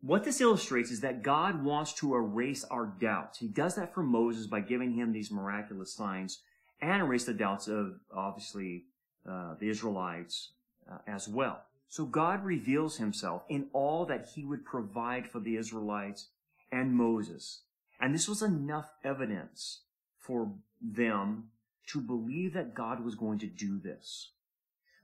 [0.00, 3.38] What this illustrates is that God wants to erase our doubts.
[3.38, 6.40] He does that for Moses by giving him these miraculous signs
[6.80, 8.84] and erase the doubts of, obviously,
[9.28, 10.52] uh, the Israelites
[10.90, 11.62] uh, as well.
[11.88, 16.28] So God reveals himself in all that he would provide for the Israelites
[16.70, 17.62] and Moses.
[18.00, 19.82] And this was enough evidence
[20.18, 21.44] for them
[21.88, 24.32] to believe that God was going to do this.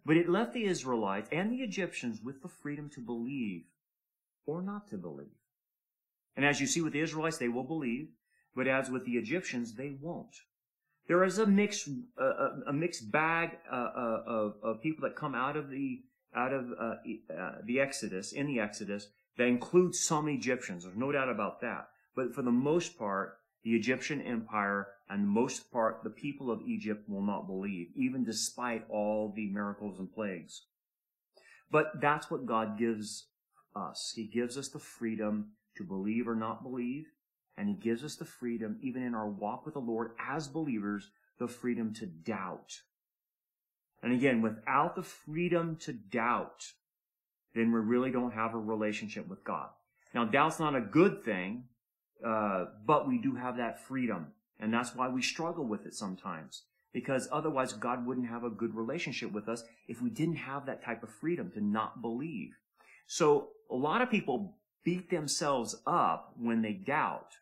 [0.05, 3.63] But it left the Israelites and the Egyptians with the freedom to believe
[4.45, 5.29] or not to believe.
[6.37, 8.09] And as you see with the Israelites, they will believe,
[8.55, 10.37] but as with the Egyptians, they won't.
[11.09, 11.89] There is a mixed,
[12.21, 16.03] uh, a mixed bag uh, uh, of, of people that come out of the
[16.35, 16.95] out of uh,
[17.37, 20.85] uh, the Exodus, in the Exodus, that includes some Egyptians.
[20.85, 21.89] There's no doubt about that.
[22.15, 27.09] But for the most part, the Egyptian empire and most part, the people of Egypt
[27.09, 30.63] will not believe, even despite all the miracles and plagues.
[31.71, 33.27] But that's what God gives
[33.75, 34.13] us.
[34.15, 37.07] He gives us the freedom to believe or not believe.
[37.57, 41.11] And he gives us the freedom, even in our walk with the Lord as believers,
[41.39, 42.81] the freedom to doubt.
[44.05, 46.73] And again, without the freedom to doubt,
[47.55, 49.71] then we really don't have a relationship with God.
[50.13, 51.65] Now, doubt's not a good thing,
[52.25, 54.27] uh, but we do have that freedom.
[54.61, 56.65] And that's why we struggle with it sometimes.
[56.93, 60.85] Because otherwise, God wouldn't have a good relationship with us if we didn't have that
[60.85, 62.51] type of freedom to not believe.
[63.07, 67.39] So, a lot of people beat themselves up when they doubt.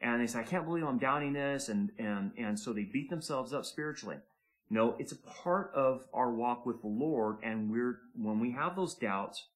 [0.00, 1.68] And they say, I can't believe I'm doubting this.
[1.68, 4.18] And, and, and so they beat themselves up spiritually.
[4.70, 7.38] No, it's a part of our walk with the Lord.
[7.42, 9.46] And we're, when we have those doubts,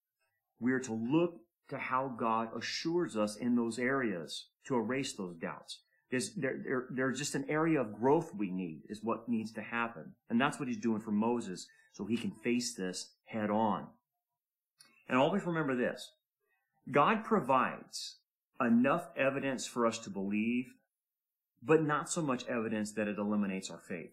[0.58, 5.80] we're to look to how God assures us in those areas to erase those doubts.
[6.10, 9.62] There's, there, there, there's just an area of growth we need is what needs to
[9.62, 10.12] happen.
[10.28, 13.86] And that's what he's doing for Moses so he can face this head on.
[15.08, 16.10] And always remember this.
[16.90, 18.16] God provides
[18.60, 20.66] enough evidence for us to believe,
[21.62, 24.12] but not so much evidence that it eliminates our faith.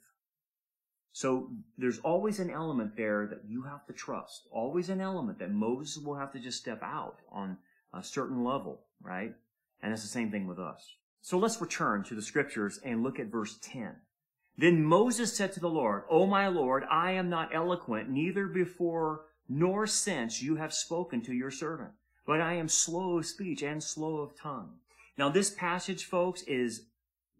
[1.11, 4.47] So there's always an element there that you have to trust.
[4.51, 7.57] Always an element that Moses will have to just step out on
[7.93, 9.33] a certain level, right?
[9.81, 10.95] And it's the same thing with us.
[11.21, 13.95] So let's return to the scriptures and look at verse 10.
[14.57, 19.21] Then Moses said to the Lord, O my Lord, I am not eloquent, neither before
[19.47, 21.91] nor since you have spoken to your servant,
[22.25, 24.75] but I am slow of speech and slow of tongue.
[25.17, 26.85] Now this passage, folks, is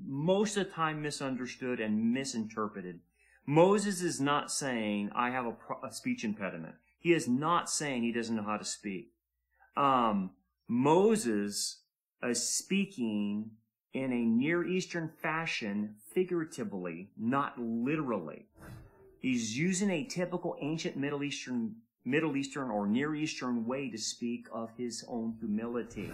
[0.03, 2.99] most of the time misunderstood and misinterpreted.
[3.49, 6.75] Moses is not saying, I have a, pro- a speech impediment.
[6.99, 9.07] He is not saying he doesn't know how to speak.
[9.75, 10.29] Um,
[10.67, 11.81] Moses
[12.21, 13.49] is speaking
[13.91, 18.45] in a Near Eastern fashion figuratively, not literally.
[19.19, 24.45] He's using a typical ancient Middle Eastern, Middle Eastern or Near Eastern way to speak
[24.53, 26.13] of his own humility.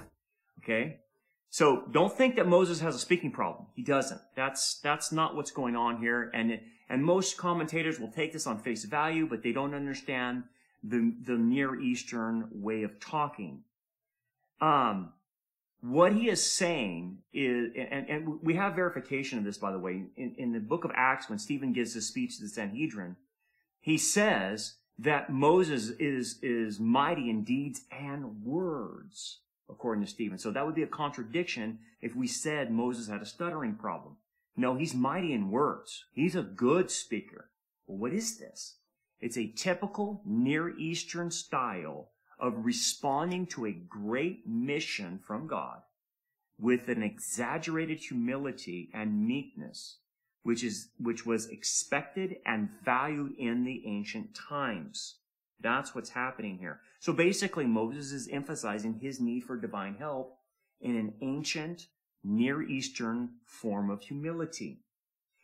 [0.64, 1.02] Okay?
[1.50, 3.68] So don't think that Moses has a speaking problem.
[3.76, 4.22] He doesn't.
[4.38, 6.32] That's, that's not what's going on here.
[6.34, 10.44] And, and most commentators will take this on face value, but they don't understand
[10.84, 13.64] the, the Near Eastern way of talking.
[14.62, 15.14] Um,
[15.82, 20.04] what he is saying is, and, and we have verification of this, by the way,
[20.16, 23.16] in, in the book of Acts, when Stephen gives his speech to the Sanhedrin,
[23.82, 30.38] he says that Moses is, is mighty in deeds and words, according to Stephen.
[30.38, 34.18] So that would be a contradiction if we said Moses had a stuttering problem.
[34.58, 36.06] No, he's mighty in words.
[36.14, 37.50] He's a good speaker.
[37.86, 38.78] What is this?
[39.20, 45.82] It's a typical Near Eastern style of responding to a great mission from God
[46.60, 49.98] with an exaggerated humility and meekness,
[50.44, 55.16] which is, which was expected and valued in the ancient times.
[55.60, 56.82] That's what's happening here.
[57.00, 60.38] So basically, Moses is emphasizing his need for divine help
[60.82, 61.88] in an ancient
[62.26, 64.80] Near Eastern form of humility.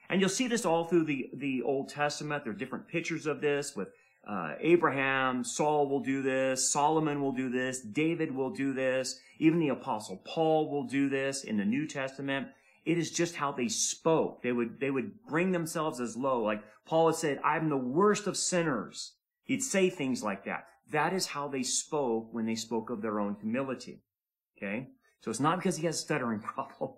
[0.09, 2.43] And you'll see this all through the, the Old Testament.
[2.43, 3.89] There are different pictures of this with
[4.27, 9.59] uh, Abraham, Saul will do this, Solomon will do this, David will do this, even
[9.59, 12.49] the apostle Paul will do this in the New Testament.
[12.85, 14.41] It is just how they spoke.
[14.41, 16.43] They would, they would bring themselves as low.
[16.43, 19.13] Like Paul had said, I'm the worst of sinners.
[19.43, 20.65] He'd say things like that.
[20.91, 24.03] That is how they spoke when they spoke of their own humility.
[24.57, 24.89] Okay?
[25.21, 26.91] So it's not because he has a stuttering problem.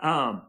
[0.00, 0.42] Um,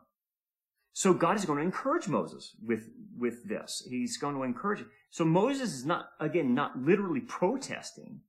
[0.93, 3.85] so God is going to encourage Moses with, with this.
[3.87, 4.83] He's going to encourage.
[5.11, 8.21] So Moses is not, again, not literally protesting.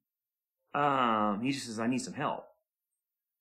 [0.75, 2.45] Um, he just says, I need some help.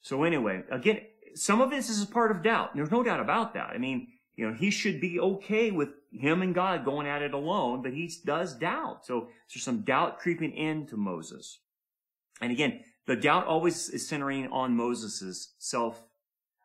[0.02, 1.02] So anyway, again,
[1.36, 2.76] some of this is a part of doubt.
[2.76, 3.72] There's no doubt about that.
[3.74, 7.34] I mean, you know, he should be okay with him and God going at it
[7.34, 9.06] alone, but he does doubt.
[9.06, 11.60] So there's some doubt creeping into Moses.
[12.40, 16.04] And again, the doubt always is centering on Moses' self,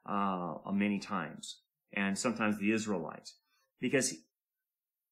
[0.05, 1.62] uh, many times
[1.95, 3.36] and sometimes the Israelites,
[3.80, 4.14] because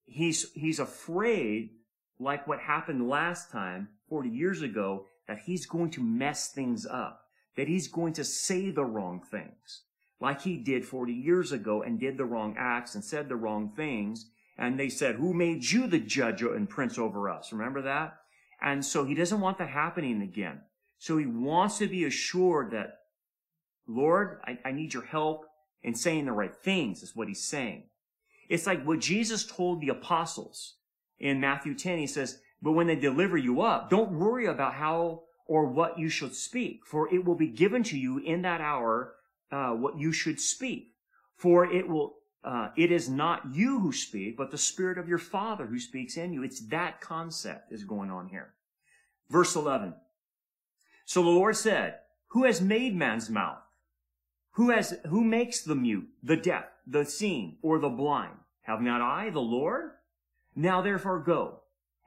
[0.07, 1.71] he's, he's afraid,
[2.19, 7.23] like what happened last time, 40 years ago, that he's going to mess things up,
[7.57, 9.83] that he's going to say the wrong things,
[10.21, 13.73] like he did 40 years ago and did the wrong acts and said the wrong
[13.75, 14.31] things.
[14.59, 17.53] And they said, who made you the judge and prince over us?
[17.53, 18.17] Remember that?
[18.61, 20.61] And so he doesn't want that happening again.
[21.01, 22.99] So he wants to be assured that,
[23.89, 25.47] Lord, I, I need your help
[25.83, 27.85] in saying the right things is what he's saying.
[28.51, 30.75] It's like what Jesus told the apostles
[31.19, 31.99] in Matthew 10.
[31.99, 36.11] He says, but when they deliver you up, don't worry about how or what you
[36.11, 39.15] should speak, for it will be given to you in that hour
[39.51, 40.93] uh, what you should speak.
[41.35, 45.19] For it will, uh, it is not you who speak, but the Spirit of your
[45.19, 46.43] Father who speaks in you.
[46.43, 48.53] It's that concept is going on here.
[49.31, 49.95] Verse 11.
[51.11, 51.97] So the Lord said,
[52.29, 53.59] Who has made man's mouth?
[54.53, 58.37] Who has, who makes the mute, the deaf, the seeing, or the blind?
[58.61, 59.91] Have not I, the Lord?
[60.55, 61.63] Now therefore go,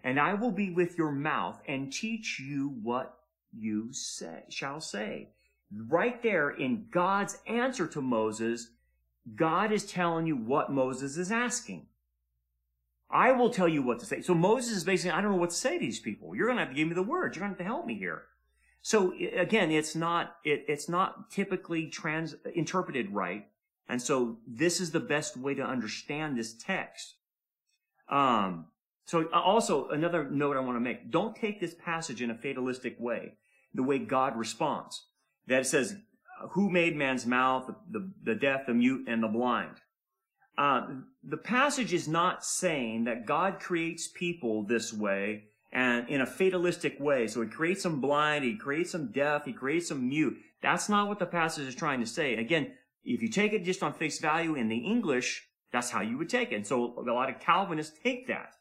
[0.06, 3.18] and I will be with your mouth and teach you what
[3.52, 5.32] you say, shall say.
[5.70, 8.70] Right there in God's answer to Moses,
[9.36, 11.88] God is telling you what Moses is asking.
[13.12, 14.22] I will tell you what to say.
[14.22, 16.34] So Moses is basically, I don't know what to say to these people.
[16.34, 17.36] You're going to have to give me the words.
[17.36, 18.28] You're going to have to help me here.
[18.84, 23.48] So again, it's not, it, it's not typically trans, interpreted right.
[23.88, 27.16] And so this is the best way to understand this text.
[28.10, 28.66] Um,
[29.06, 31.10] so also another note I want to make.
[31.10, 33.38] Don't take this passage in a fatalistic way,
[33.74, 35.06] the way God responds.
[35.48, 35.96] That it says,
[36.52, 39.78] who made man's mouth, the, the, the deaf, the mute, and the blind?
[40.58, 40.88] Uh,
[41.24, 47.00] the passage is not saying that God creates people this way and in a fatalistic
[47.00, 47.28] way.
[47.28, 50.38] So he creates them blind, he creates them deaf, he creates them mute.
[50.62, 52.36] That's not what the passage is trying to say.
[52.36, 52.72] Again,
[53.04, 56.30] if you take it just on face value in the English, that's how you would
[56.30, 56.56] take it.
[56.56, 58.54] And so a lot of Calvinists take that.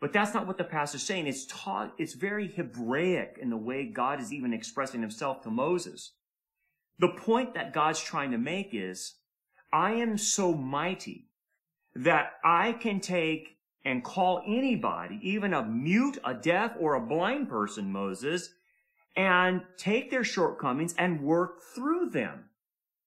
[0.00, 1.26] But that's not what the passage is saying.
[1.26, 6.12] It's taught, it's very Hebraic in the way God is even expressing himself to Moses.
[7.00, 9.16] The point that God's trying to make is,
[9.72, 11.30] I am so mighty
[11.96, 13.53] that I can take
[13.84, 18.50] and call anybody, even a mute, a deaf, or a blind person, Moses,
[19.16, 22.46] and take their shortcomings and work through them.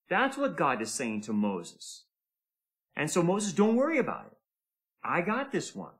[0.10, 2.06] That's what God is saying to Moses.
[2.96, 4.38] And so Moses, don't worry about it.
[5.04, 5.94] I got this one.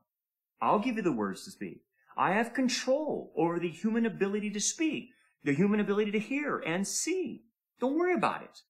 [0.60, 1.82] I'll give you the words to speak.
[2.16, 5.10] I have control over the human ability to speak,
[5.44, 7.44] the human ability to hear and see.
[7.80, 8.62] Don't worry about it.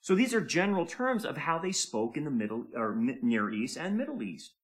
[0.00, 3.76] So these are general terms of how they spoke in the Middle or Near East
[3.76, 4.54] and Middle East.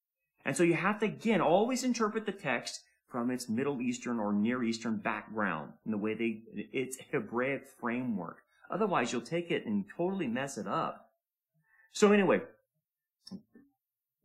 [0.49, 4.33] And so you have to again always interpret the text from its Middle Eastern or
[4.33, 6.41] Near Eastern background in the way they
[6.73, 8.39] its Hebraic framework.
[8.71, 11.11] Otherwise you'll take it and totally mess it up.
[11.93, 12.41] So anyway,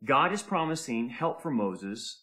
[0.02, 2.22] God is promising help for Moses,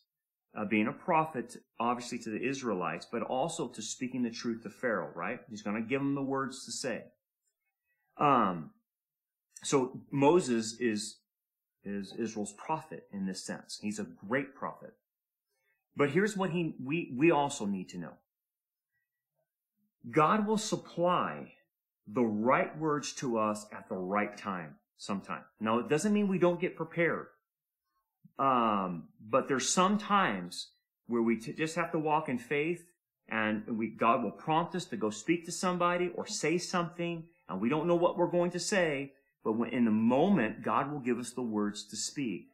[0.58, 4.72] uh, being a prophet, obviously to the Israelites, but also to speaking the truth to
[4.72, 5.42] Pharaoh, right?
[5.48, 7.04] He's going to give him the words to say.
[8.18, 8.72] Um,
[9.64, 11.18] so Moses is,
[11.84, 13.80] is Israel's prophet in this sense.
[13.82, 14.94] He's a great prophet.
[15.96, 18.14] But here's what he, we, we also need to know.
[20.10, 21.54] God will supply
[22.08, 25.44] the right words to us at the right time sometime.
[25.60, 27.28] Now, it doesn't mean we don't get prepared.
[28.40, 30.70] Um, but there's some times
[31.08, 32.86] where we t- just have to walk in faith
[33.30, 37.62] and we, God will prompt us to go speak to somebody or say something and
[37.62, 39.14] we don't know what we're going to say,
[39.44, 42.50] but when, in the moment, God will give us the words to speak.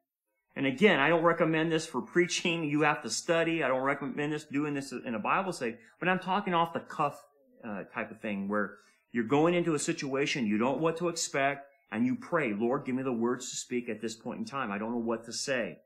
[0.56, 2.64] And again, I don't recommend this for preaching.
[2.64, 3.64] You have to study.
[3.64, 6.80] I don't recommend this doing this in a Bible study, but I'm talking off the
[6.80, 7.24] cuff
[7.64, 8.78] uh, type of thing where
[9.12, 12.86] you're going into a situation you don't know what to expect and you pray, Lord,
[12.86, 14.72] give me the words to speak at this point in time.
[14.72, 15.80] I don't know what to say.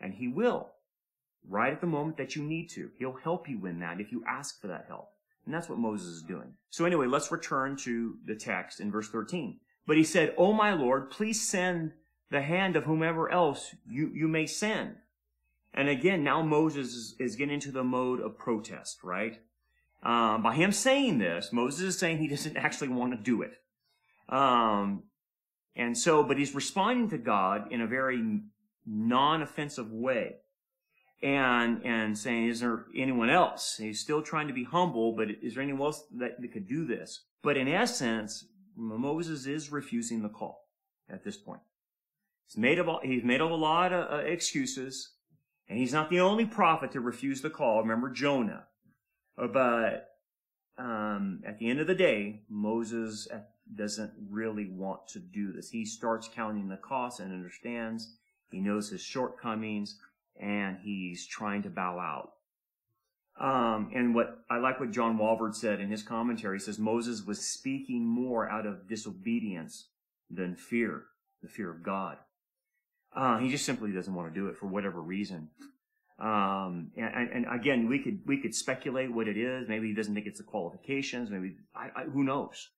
[0.00, 0.70] And He will,
[1.48, 2.90] right at the moment that you need to.
[2.98, 5.10] He'll help you in that if you ask for that help.
[5.44, 6.54] And that's what Moses is doing.
[6.70, 9.60] So anyway, let's return to the text in verse 13.
[9.86, 11.92] But he said, Oh my Lord, please send
[12.30, 14.96] the hand of whomever else you, you may send.
[15.72, 19.38] And again, now Moses is, is getting into the mode of protest, right?
[20.02, 23.60] Um, by him saying this, Moses is saying he doesn't actually want to do it.
[24.28, 25.04] Um,
[25.76, 28.40] and so, but he's responding to God in a very
[28.86, 30.36] non-offensive way.
[31.22, 33.76] And, and saying, is there anyone else?
[33.78, 36.84] He's still trying to be humble, but is there anyone else that, that could do
[36.84, 37.22] this?
[37.42, 38.44] But in essence,
[38.76, 40.68] Moses is refusing the call
[41.08, 41.60] at this point.
[42.46, 45.12] He's made of, he's made of a lot of uh, excuses,
[45.68, 47.80] and he's not the only prophet to refuse the call.
[47.80, 48.64] Remember Jonah.
[49.36, 50.10] Uh, but
[50.78, 53.26] um, at the end of the day, Moses
[53.74, 55.70] doesn't really want to do this.
[55.70, 58.16] He starts counting the costs and understands.
[58.50, 59.98] He knows his shortcomings,
[60.40, 62.32] and he's trying to bow out.
[63.38, 66.58] Um, and what I like what John Walvoord said in his commentary.
[66.58, 69.88] He says Moses was speaking more out of disobedience
[70.30, 71.04] than fear,
[71.42, 72.16] the fear of God.
[73.14, 75.50] Uh, he just simply doesn't want to do it for whatever reason.
[76.18, 79.68] Um, and, and, again, we could we could speculate what it is.
[79.68, 81.30] Maybe he doesn't think it's the qualifications.
[81.30, 82.70] Maybe I, I, who knows?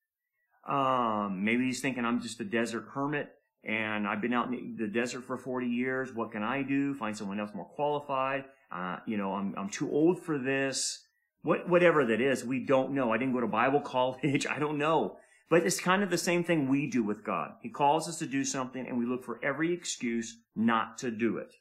[0.67, 3.29] Um, maybe he's thinking I'm just a desert hermit
[3.63, 6.13] and I've been out in the desert for 40 years.
[6.13, 6.93] What can I do?
[6.95, 8.43] Find someone else more qualified.
[8.71, 11.05] Uh, you know, I'm, I'm too old for this.
[11.41, 13.11] What, whatever that is, we don't know.
[13.11, 14.45] I didn't go to Bible college.
[14.47, 15.17] I don't know.
[15.49, 17.53] But it's kind of the same thing we do with God.
[17.61, 21.37] He calls us to do something and we look for every excuse not to do
[21.37, 21.55] it.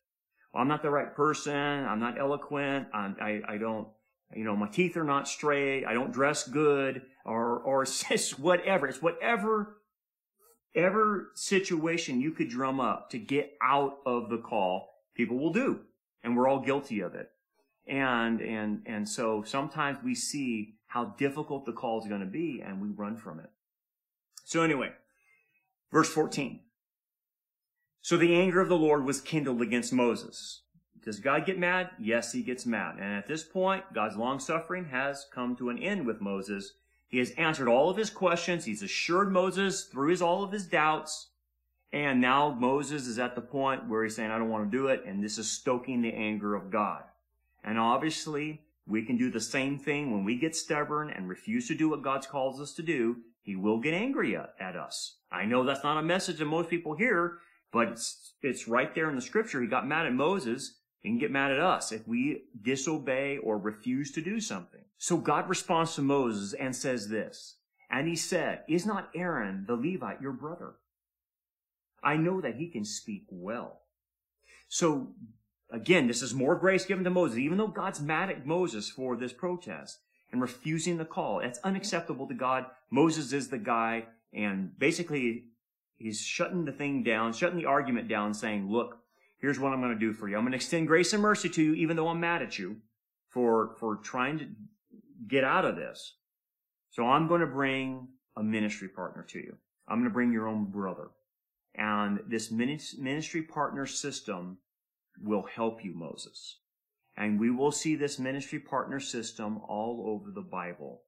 [0.53, 1.55] Well, I'm not the right person.
[1.55, 2.89] I'm not eloquent.
[2.93, 3.89] I'm, I, I don't,
[4.35, 5.87] you know, my teeth are not straight.
[5.87, 8.87] I don't dress good or, or it's whatever.
[8.87, 9.79] It's whatever
[10.75, 15.81] ever situation you could drum up to get out of the call, people will do.
[16.23, 17.31] And we're all guilty of it.
[17.87, 22.63] And, and, and so sometimes we see how difficult the call is going to be
[22.65, 23.51] and we run from it.
[24.45, 24.91] So anyway,
[25.93, 26.61] verse 14.
[28.01, 30.63] So the anger of the Lord was kindled against Moses.
[31.05, 31.91] Does God get mad?
[31.99, 32.97] Yes, he gets mad.
[32.97, 36.73] And at this point, God's long suffering has come to an end with Moses
[37.09, 38.67] he has answered all of his questions.
[38.67, 41.31] He's assured Moses through his, all of his doubts.
[41.93, 44.89] And now Moses is at the point where he's saying, I don't want to do
[44.89, 45.05] it.
[45.07, 47.03] And this is stoking the anger of God.
[47.65, 51.75] And obviously, we can do the same thing when we get stubborn and refuse to
[51.75, 53.17] do what God calls us to do.
[53.43, 55.17] He will get angry at, at us.
[55.33, 57.39] I know that's not a message that most people hear,
[57.73, 59.61] but it's, it's right there in the scripture.
[59.61, 63.59] He got mad at Moses He can get mad at us if we disobey or
[63.59, 64.81] refuse to do something.
[64.99, 67.57] So God responds to Moses and says this,
[67.91, 70.75] and he said, Is not Aaron the Levite your brother?
[72.03, 73.83] I know that he can speak well.
[74.69, 75.09] So
[75.71, 77.39] again, this is more grace given to Moses.
[77.39, 79.99] Even though God's mad at Moses for this protest
[80.31, 82.67] and refusing the call, That's unacceptable to God.
[82.91, 85.45] Moses is the guy and basically
[85.97, 88.99] he's shutting the thing down, shutting the argument down, saying, look,
[89.39, 90.37] here's what I'm going to do for you.
[90.37, 92.77] I'm going to extend grace and mercy to you, even though I'm mad at you
[93.29, 94.47] for, for trying to
[95.27, 96.15] get out of this.
[96.91, 99.57] So I'm going to bring a ministry partner to you.
[99.87, 101.09] I'm going to bring your own brother.
[101.79, 104.59] And this ministry partner system
[105.23, 106.59] will help you, Moses.
[107.17, 111.03] And we will see this ministry partner system all over the Bible.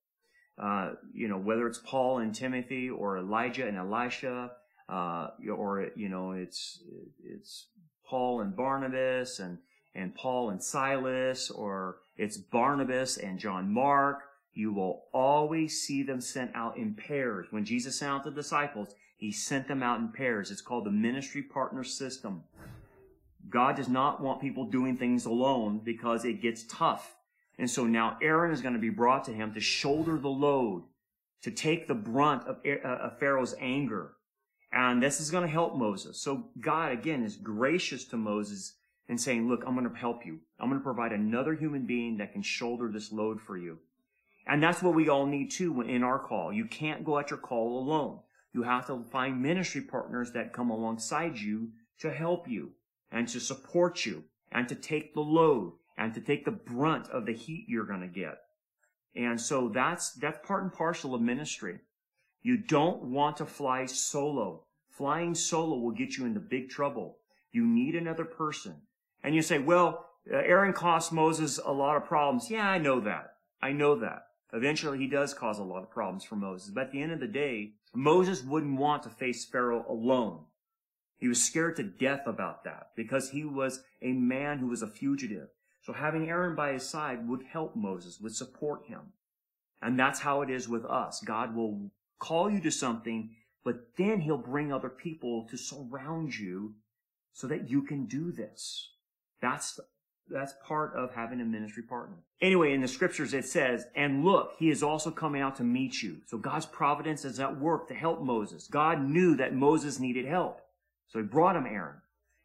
[0.56, 4.52] Uh, you know, whether it's Paul and Timothy or Elijah and Elisha,
[4.88, 6.82] uh, or, you know, it's,
[7.24, 7.68] it's
[8.08, 9.58] Paul and Barnabas and,
[9.94, 14.22] and Paul and Silas, or it's Barnabas and John Mark.
[14.52, 17.46] You will always see them sent out in pairs.
[17.50, 20.50] When Jesus sent out the disciples, he sent them out in pairs.
[20.50, 22.42] It's called the ministry partner system.
[23.50, 27.16] God does not want people doing things alone because it gets tough.
[27.58, 30.84] And so now Aaron is going to be brought to him to shoulder the load,
[31.42, 34.12] to take the brunt of, uh, Pharaoh's anger.
[34.72, 36.18] And this is going to help Moses.
[36.22, 40.38] So God, again, is gracious to Moses and saying, look, I'm going to help you.
[40.58, 43.80] I'm going to provide another human being that can shoulder this load for you.
[44.46, 46.54] And that's what we all need too in our call.
[46.54, 48.20] You can't go at your call alone.
[48.52, 51.70] You have to find ministry partners that come alongside you
[52.00, 52.72] to help you
[53.12, 57.26] and to support you and to take the load and to take the brunt of
[57.26, 58.38] the heat you're going to get.
[59.14, 61.80] And so that's, that's part and parcel of ministry.
[62.42, 64.64] You don't want to fly solo.
[64.88, 67.18] Flying solo will get you into big trouble.
[67.52, 68.76] You need another person.
[69.22, 72.50] And you say, well, uh, Aaron cost Moses a lot of problems.
[72.50, 73.34] Yeah, I know that.
[73.62, 74.26] I know that.
[74.52, 76.70] Eventually he does cause a lot of problems for Moses.
[76.70, 80.44] But at the end of the day, Moses wouldn't want to face Pharaoh alone.
[81.18, 84.88] He was scared to death about that because he was a man who was a
[84.88, 85.48] fugitive.
[85.82, 89.12] So having Aaron by his side would help Moses, would support him.
[89.82, 91.22] And that's how it is with us.
[91.24, 93.30] God will call you to something,
[93.64, 96.74] but then he'll bring other people to surround you
[97.32, 98.90] so that you can do this.
[99.40, 99.78] That's
[100.30, 102.16] that's part of having a ministry partner.
[102.40, 106.02] Anyway, in the scriptures it says, and look, he is also coming out to meet
[106.02, 106.18] you.
[106.26, 108.66] So God's providence is at work to help Moses.
[108.68, 110.60] God knew that Moses needed help.
[111.08, 111.96] So he brought him Aaron.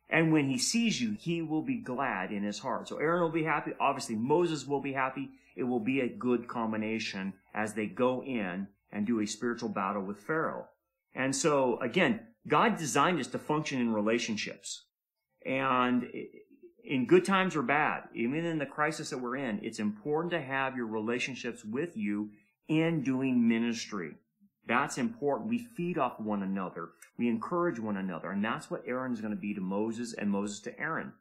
[0.10, 2.88] And when he sees you, he will be glad in his heart.
[2.88, 3.72] So Aaron will be happy.
[3.80, 5.30] Obviously, Moses will be happy.
[5.56, 10.04] It will be a good combination as they go in and do a spiritual battle
[10.04, 10.68] with Pharaoh.
[11.16, 14.84] And so, again, God designed us to function in relationships.
[15.46, 16.08] And
[16.86, 20.42] in good times or bad, even in the crisis that we're in, it's important to
[20.42, 22.30] have your relationships with you
[22.68, 24.16] in doing ministry.
[24.68, 25.50] That's important.
[25.50, 26.90] We feed off one another.
[27.18, 28.32] We encourage one another.
[28.32, 31.14] And that's what Aaron is going to be to Moses and Moses to Aaron.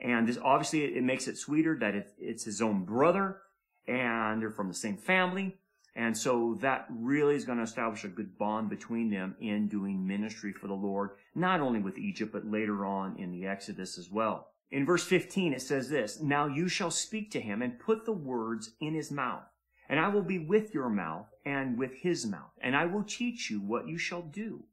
[0.00, 3.38] And this, obviously it, makes it sweeter that it, it's his own brother
[3.86, 5.56] and they're from the same family.
[5.96, 10.06] And so that really is going to establish a good bond between them in doing
[10.06, 14.10] ministry for the Lord, not only with Egypt, but later on in the Exodus as
[14.10, 14.48] well.
[14.74, 18.12] In verse 15, it says this, Now you shall speak to him and put the
[18.12, 19.44] words in his mouth.
[19.88, 23.50] And I will be with your mouth and with his mouth, and I will teach
[23.50, 24.64] you what you shall do.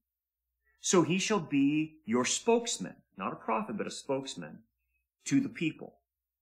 [0.80, 4.64] So he shall be your spokesman, not a prophet, but a spokesman
[5.26, 6.00] to the people.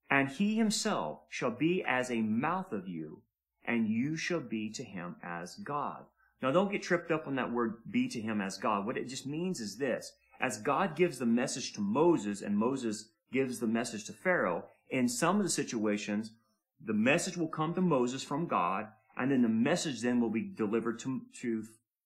[0.10, 3.24] And he himself shall be as a mouth of you,
[3.66, 6.05] and you shall be to him as God.
[6.41, 8.86] Now don't get tripped up on that word be to him as God.
[8.86, 10.14] What it just means is this.
[10.39, 15.07] As God gives the message to Moses and Moses gives the message to Pharaoh, in
[15.07, 16.32] some of the situations,
[16.84, 20.41] the message will come to Moses from God, and then the message then will be
[20.41, 21.63] delivered to, to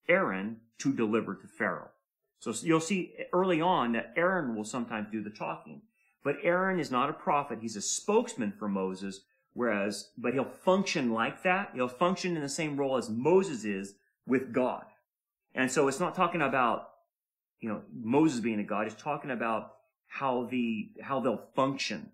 [0.09, 1.91] Aaron to deliver to Pharaoh.
[2.39, 5.81] So you'll see early on that Aaron will sometimes do the talking.
[6.23, 7.59] But Aaron is not a prophet.
[7.61, 9.21] He's a spokesman for Moses,
[9.53, 11.71] whereas, but he'll function like that.
[11.73, 13.95] He'll function in the same role as Moses is
[14.25, 14.85] with God.
[15.53, 16.89] And so it's not talking about,
[17.59, 18.87] you know, Moses being a God.
[18.87, 19.75] It's talking about
[20.13, 22.11] how the, how they'll function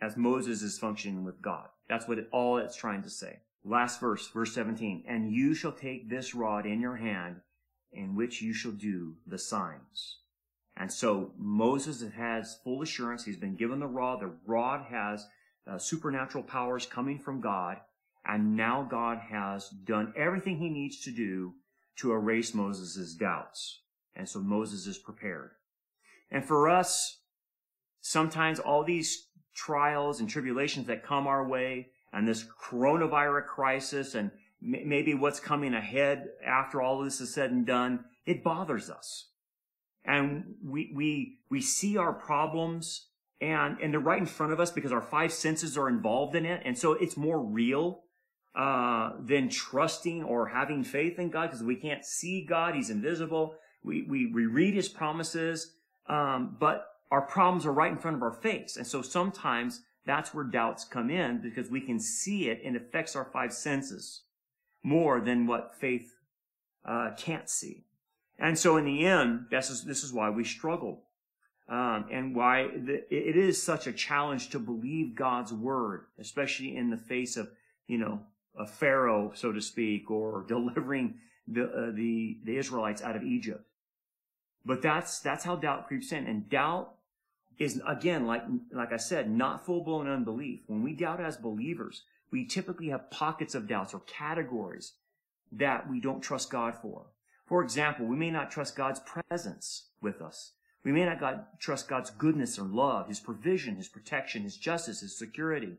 [0.00, 1.66] as Moses is functioning with God.
[1.88, 3.40] That's what it, all it's trying to say.
[3.64, 5.02] Last verse, verse 17.
[5.08, 7.40] And you shall take this rod in your hand
[7.92, 10.18] in which you shall do the signs.
[10.76, 13.24] And so Moses has full assurance.
[13.24, 14.20] He's been given the rod.
[14.20, 15.26] The rod has
[15.66, 17.78] uh, supernatural powers coming from God.
[18.24, 21.54] And now God has done everything he needs to do
[21.96, 23.80] to erase Moses' doubts.
[24.14, 25.50] And so Moses is prepared.
[26.30, 27.20] And for us,
[28.00, 34.30] sometimes all these trials and tribulations that come our way and this coronavirus crisis and
[34.60, 39.30] maybe what's coming ahead after all this is said and done, it bothers us.
[40.04, 43.08] And we, we, we see our problems
[43.40, 46.44] and, and they're right in front of us because our five senses are involved in
[46.44, 46.62] it.
[46.64, 48.02] And so it's more real,
[48.58, 52.74] uh, than trusting or having faith in God because we can't see God.
[52.74, 53.54] He's invisible.
[53.84, 55.74] We, we, we read his promises.
[56.08, 58.76] Um, but our problems are right in front of our face.
[58.76, 63.14] And so sometimes that's where doubts come in because we can see it and affects
[63.14, 64.22] our five senses
[64.82, 66.14] more than what faith
[66.84, 67.84] uh, can't see.
[68.38, 71.02] And so in the end, this is, this is why we struggle.
[71.68, 76.88] Um, and why the, it is such a challenge to believe God's word, especially in
[76.88, 77.50] the face of,
[77.86, 78.20] you know,
[78.58, 83.67] a Pharaoh, so to speak, or delivering the, uh, the, the Israelites out of Egypt.
[84.64, 86.26] But that's, that's how doubt creeps in.
[86.26, 86.94] And doubt
[87.58, 88.42] is, again, like,
[88.72, 90.60] like I said, not full blown unbelief.
[90.66, 94.92] When we doubt as believers, we typically have pockets of doubts or categories
[95.50, 97.06] that we don't trust God for.
[97.46, 100.52] For example, we may not trust God's presence with us.
[100.84, 105.18] We may not trust God's goodness or love, His provision, His protection, His justice, His
[105.18, 105.78] security.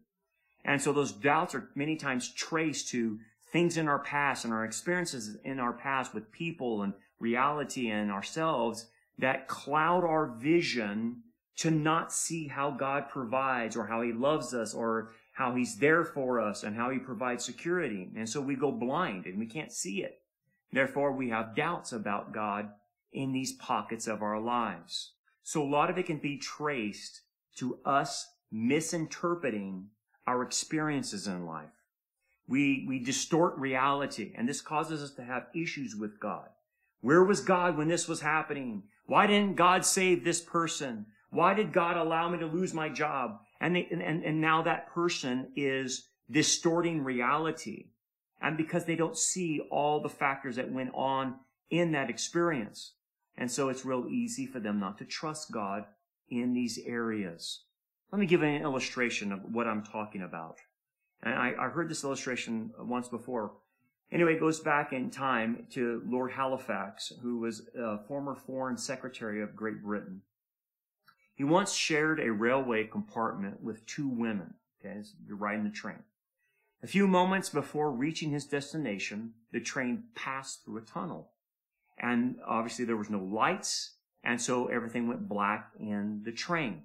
[0.66, 3.20] And so those doubts are many times traced to
[3.52, 8.12] things in our past and our experiences in our past with people and reality and
[8.12, 11.24] ourselves that cloud our vision
[11.58, 16.06] to not see how God provides or how He loves us or how He's there
[16.06, 18.10] for us and how He provides security.
[18.16, 20.22] And so we go blind and we can't see it.
[20.72, 22.70] Therefore, we have doubts about God
[23.12, 25.14] in these pockets of our lives.
[25.44, 27.22] So a lot of it can be traced
[27.58, 29.88] to us misinterpreting
[30.28, 31.70] our experiences in life.
[32.48, 36.50] We, we distort reality and this causes us to have issues with God.
[37.02, 38.84] Where was God when this was happening?
[39.06, 41.06] Why didn't God save this person?
[41.32, 43.40] Why did God allow me to lose my job?
[43.62, 47.88] And, they, and, and now that person is distorting reality.
[48.42, 51.36] And because they don't see all the factors that went on
[51.70, 52.94] in that experience.
[53.38, 55.86] And so it's real easy for them not to trust God
[56.30, 57.64] in these areas.
[58.12, 60.58] Let me give an illustration of what I'm talking about.
[61.22, 63.54] And I, I heard this illustration once before.
[64.12, 69.42] Anyway, it goes back in time to Lord Halifax, who was a former foreign secretary
[69.42, 70.22] of Great Britain.
[71.36, 74.56] He once shared a railway compartment with two women.
[74.84, 76.04] Okay, you're riding the train.
[76.82, 81.32] A few moments before reaching his destination, the train passed through a tunnel.
[81.98, 86.84] And obviously there was no lights, and so everything went black in the train.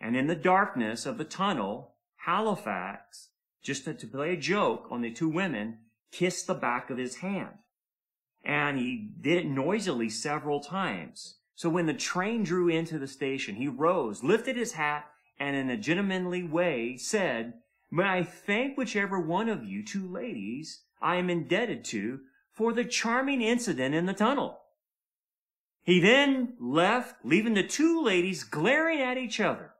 [0.00, 3.30] And in the darkness of the tunnel, Halifax,
[3.62, 5.78] just to play a joke on the two women,
[6.16, 7.58] kissed the back of his hand.
[8.42, 11.36] And he did it noisily several times.
[11.54, 15.06] So when the train drew into the station, he rose, lifted his hat,
[15.38, 17.54] and in a gentlemanly way said,
[17.90, 22.20] May I thank whichever one of you two ladies I am indebted to
[22.52, 24.60] for the charming incident in the tunnel.
[25.82, 29.72] He then left, leaving the two ladies glaring at each other.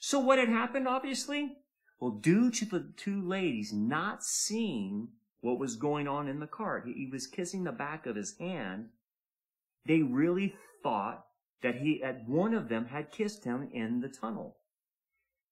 [0.00, 1.58] So what had happened, obviously?
[2.00, 5.08] Well, due to the two ladies not seeing
[5.40, 8.88] what was going on in the cart, he, was kissing the back of his hand.
[9.86, 11.24] They really thought
[11.62, 14.56] that he, at one of them had kissed him in the tunnel.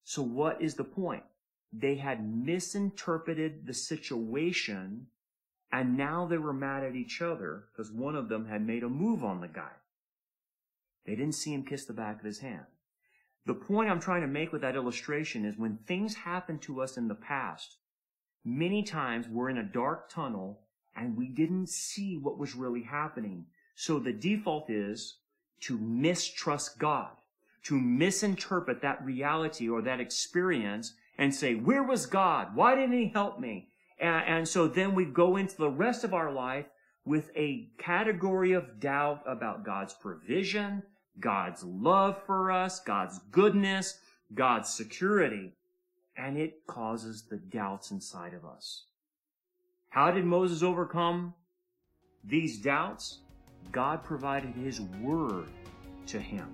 [0.04, 1.24] So what is the point?
[1.72, 5.08] They had misinterpreted the situation
[5.70, 8.88] and now they were mad at each other because one of them had made a
[8.88, 9.72] move on the guy.
[11.04, 12.64] They didn't see him kiss the back of his hand.
[13.44, 16.96] The point I'm trying to make with that illustration is when things happen to us
[16.96, 17.76] in the past,
[18.44, 20.60] many times we're in a dark tunnel
[20.96, 23.46] and we didn't see what was really happening.
[23.74, 25.18] So the default is
[25.60, 27.12] to mistrust God,
[27.64, 32.54] to misinterpret that reality or that experience and say, where was God?
[32.54, 33.68] Why didn't he help me?
[34.00, 36.66] And, and so then we go into the rest of our life
[37.04, 40.82] with a category of doubt about God's provision,
[41.18, 43.98] God's love for us, God's goodness,
[44.34, 45.52] God's security,
[46.18, 48.84] and it causes the doubts inside of us.
[49.88, 51.32] How did Moses overcome
[52.24, 53.18] these doubts?
[53.70, 55.48] God provided his word
[56.06, 56.48] to him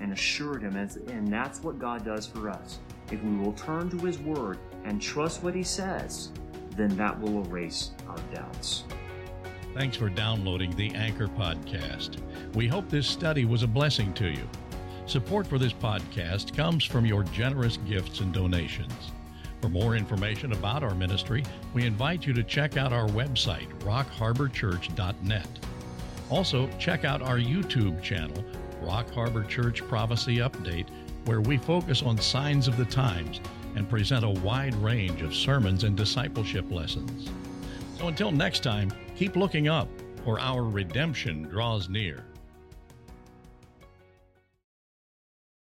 [0.00, 2.78] and assured him, and that's what God does for us.
[3.10, 6.32] If we will turn to his word and trust what he says,
[6.72, 8.84] then that will erase our doubts.
[9.74, 12.18] Thanks for downloading the Anchor Podcast.
[12.54, 14.48] We hope this study was a blessing to you.
[15.06, 19.12] Support for this podcast comes from your generous gifts and donations.
[19.60, 21.44] For more information about our ministry,
[21.74, 25.48] we invite you to check out our website, rockharborchurch.net.
[26.28, 28.44] Also, check out our YouTube channel,
[28.82, 30.88] Rock Harbor Church Prophecy Update,
[31.24, 33.40] where we focus on signs of the times
[33.76, 37.30] and present a wide range of sermons and discipleship lessons.
[37.96, 39.88] So until next time, keep looking up,
[40.24, 42.24] for our redemption draws near.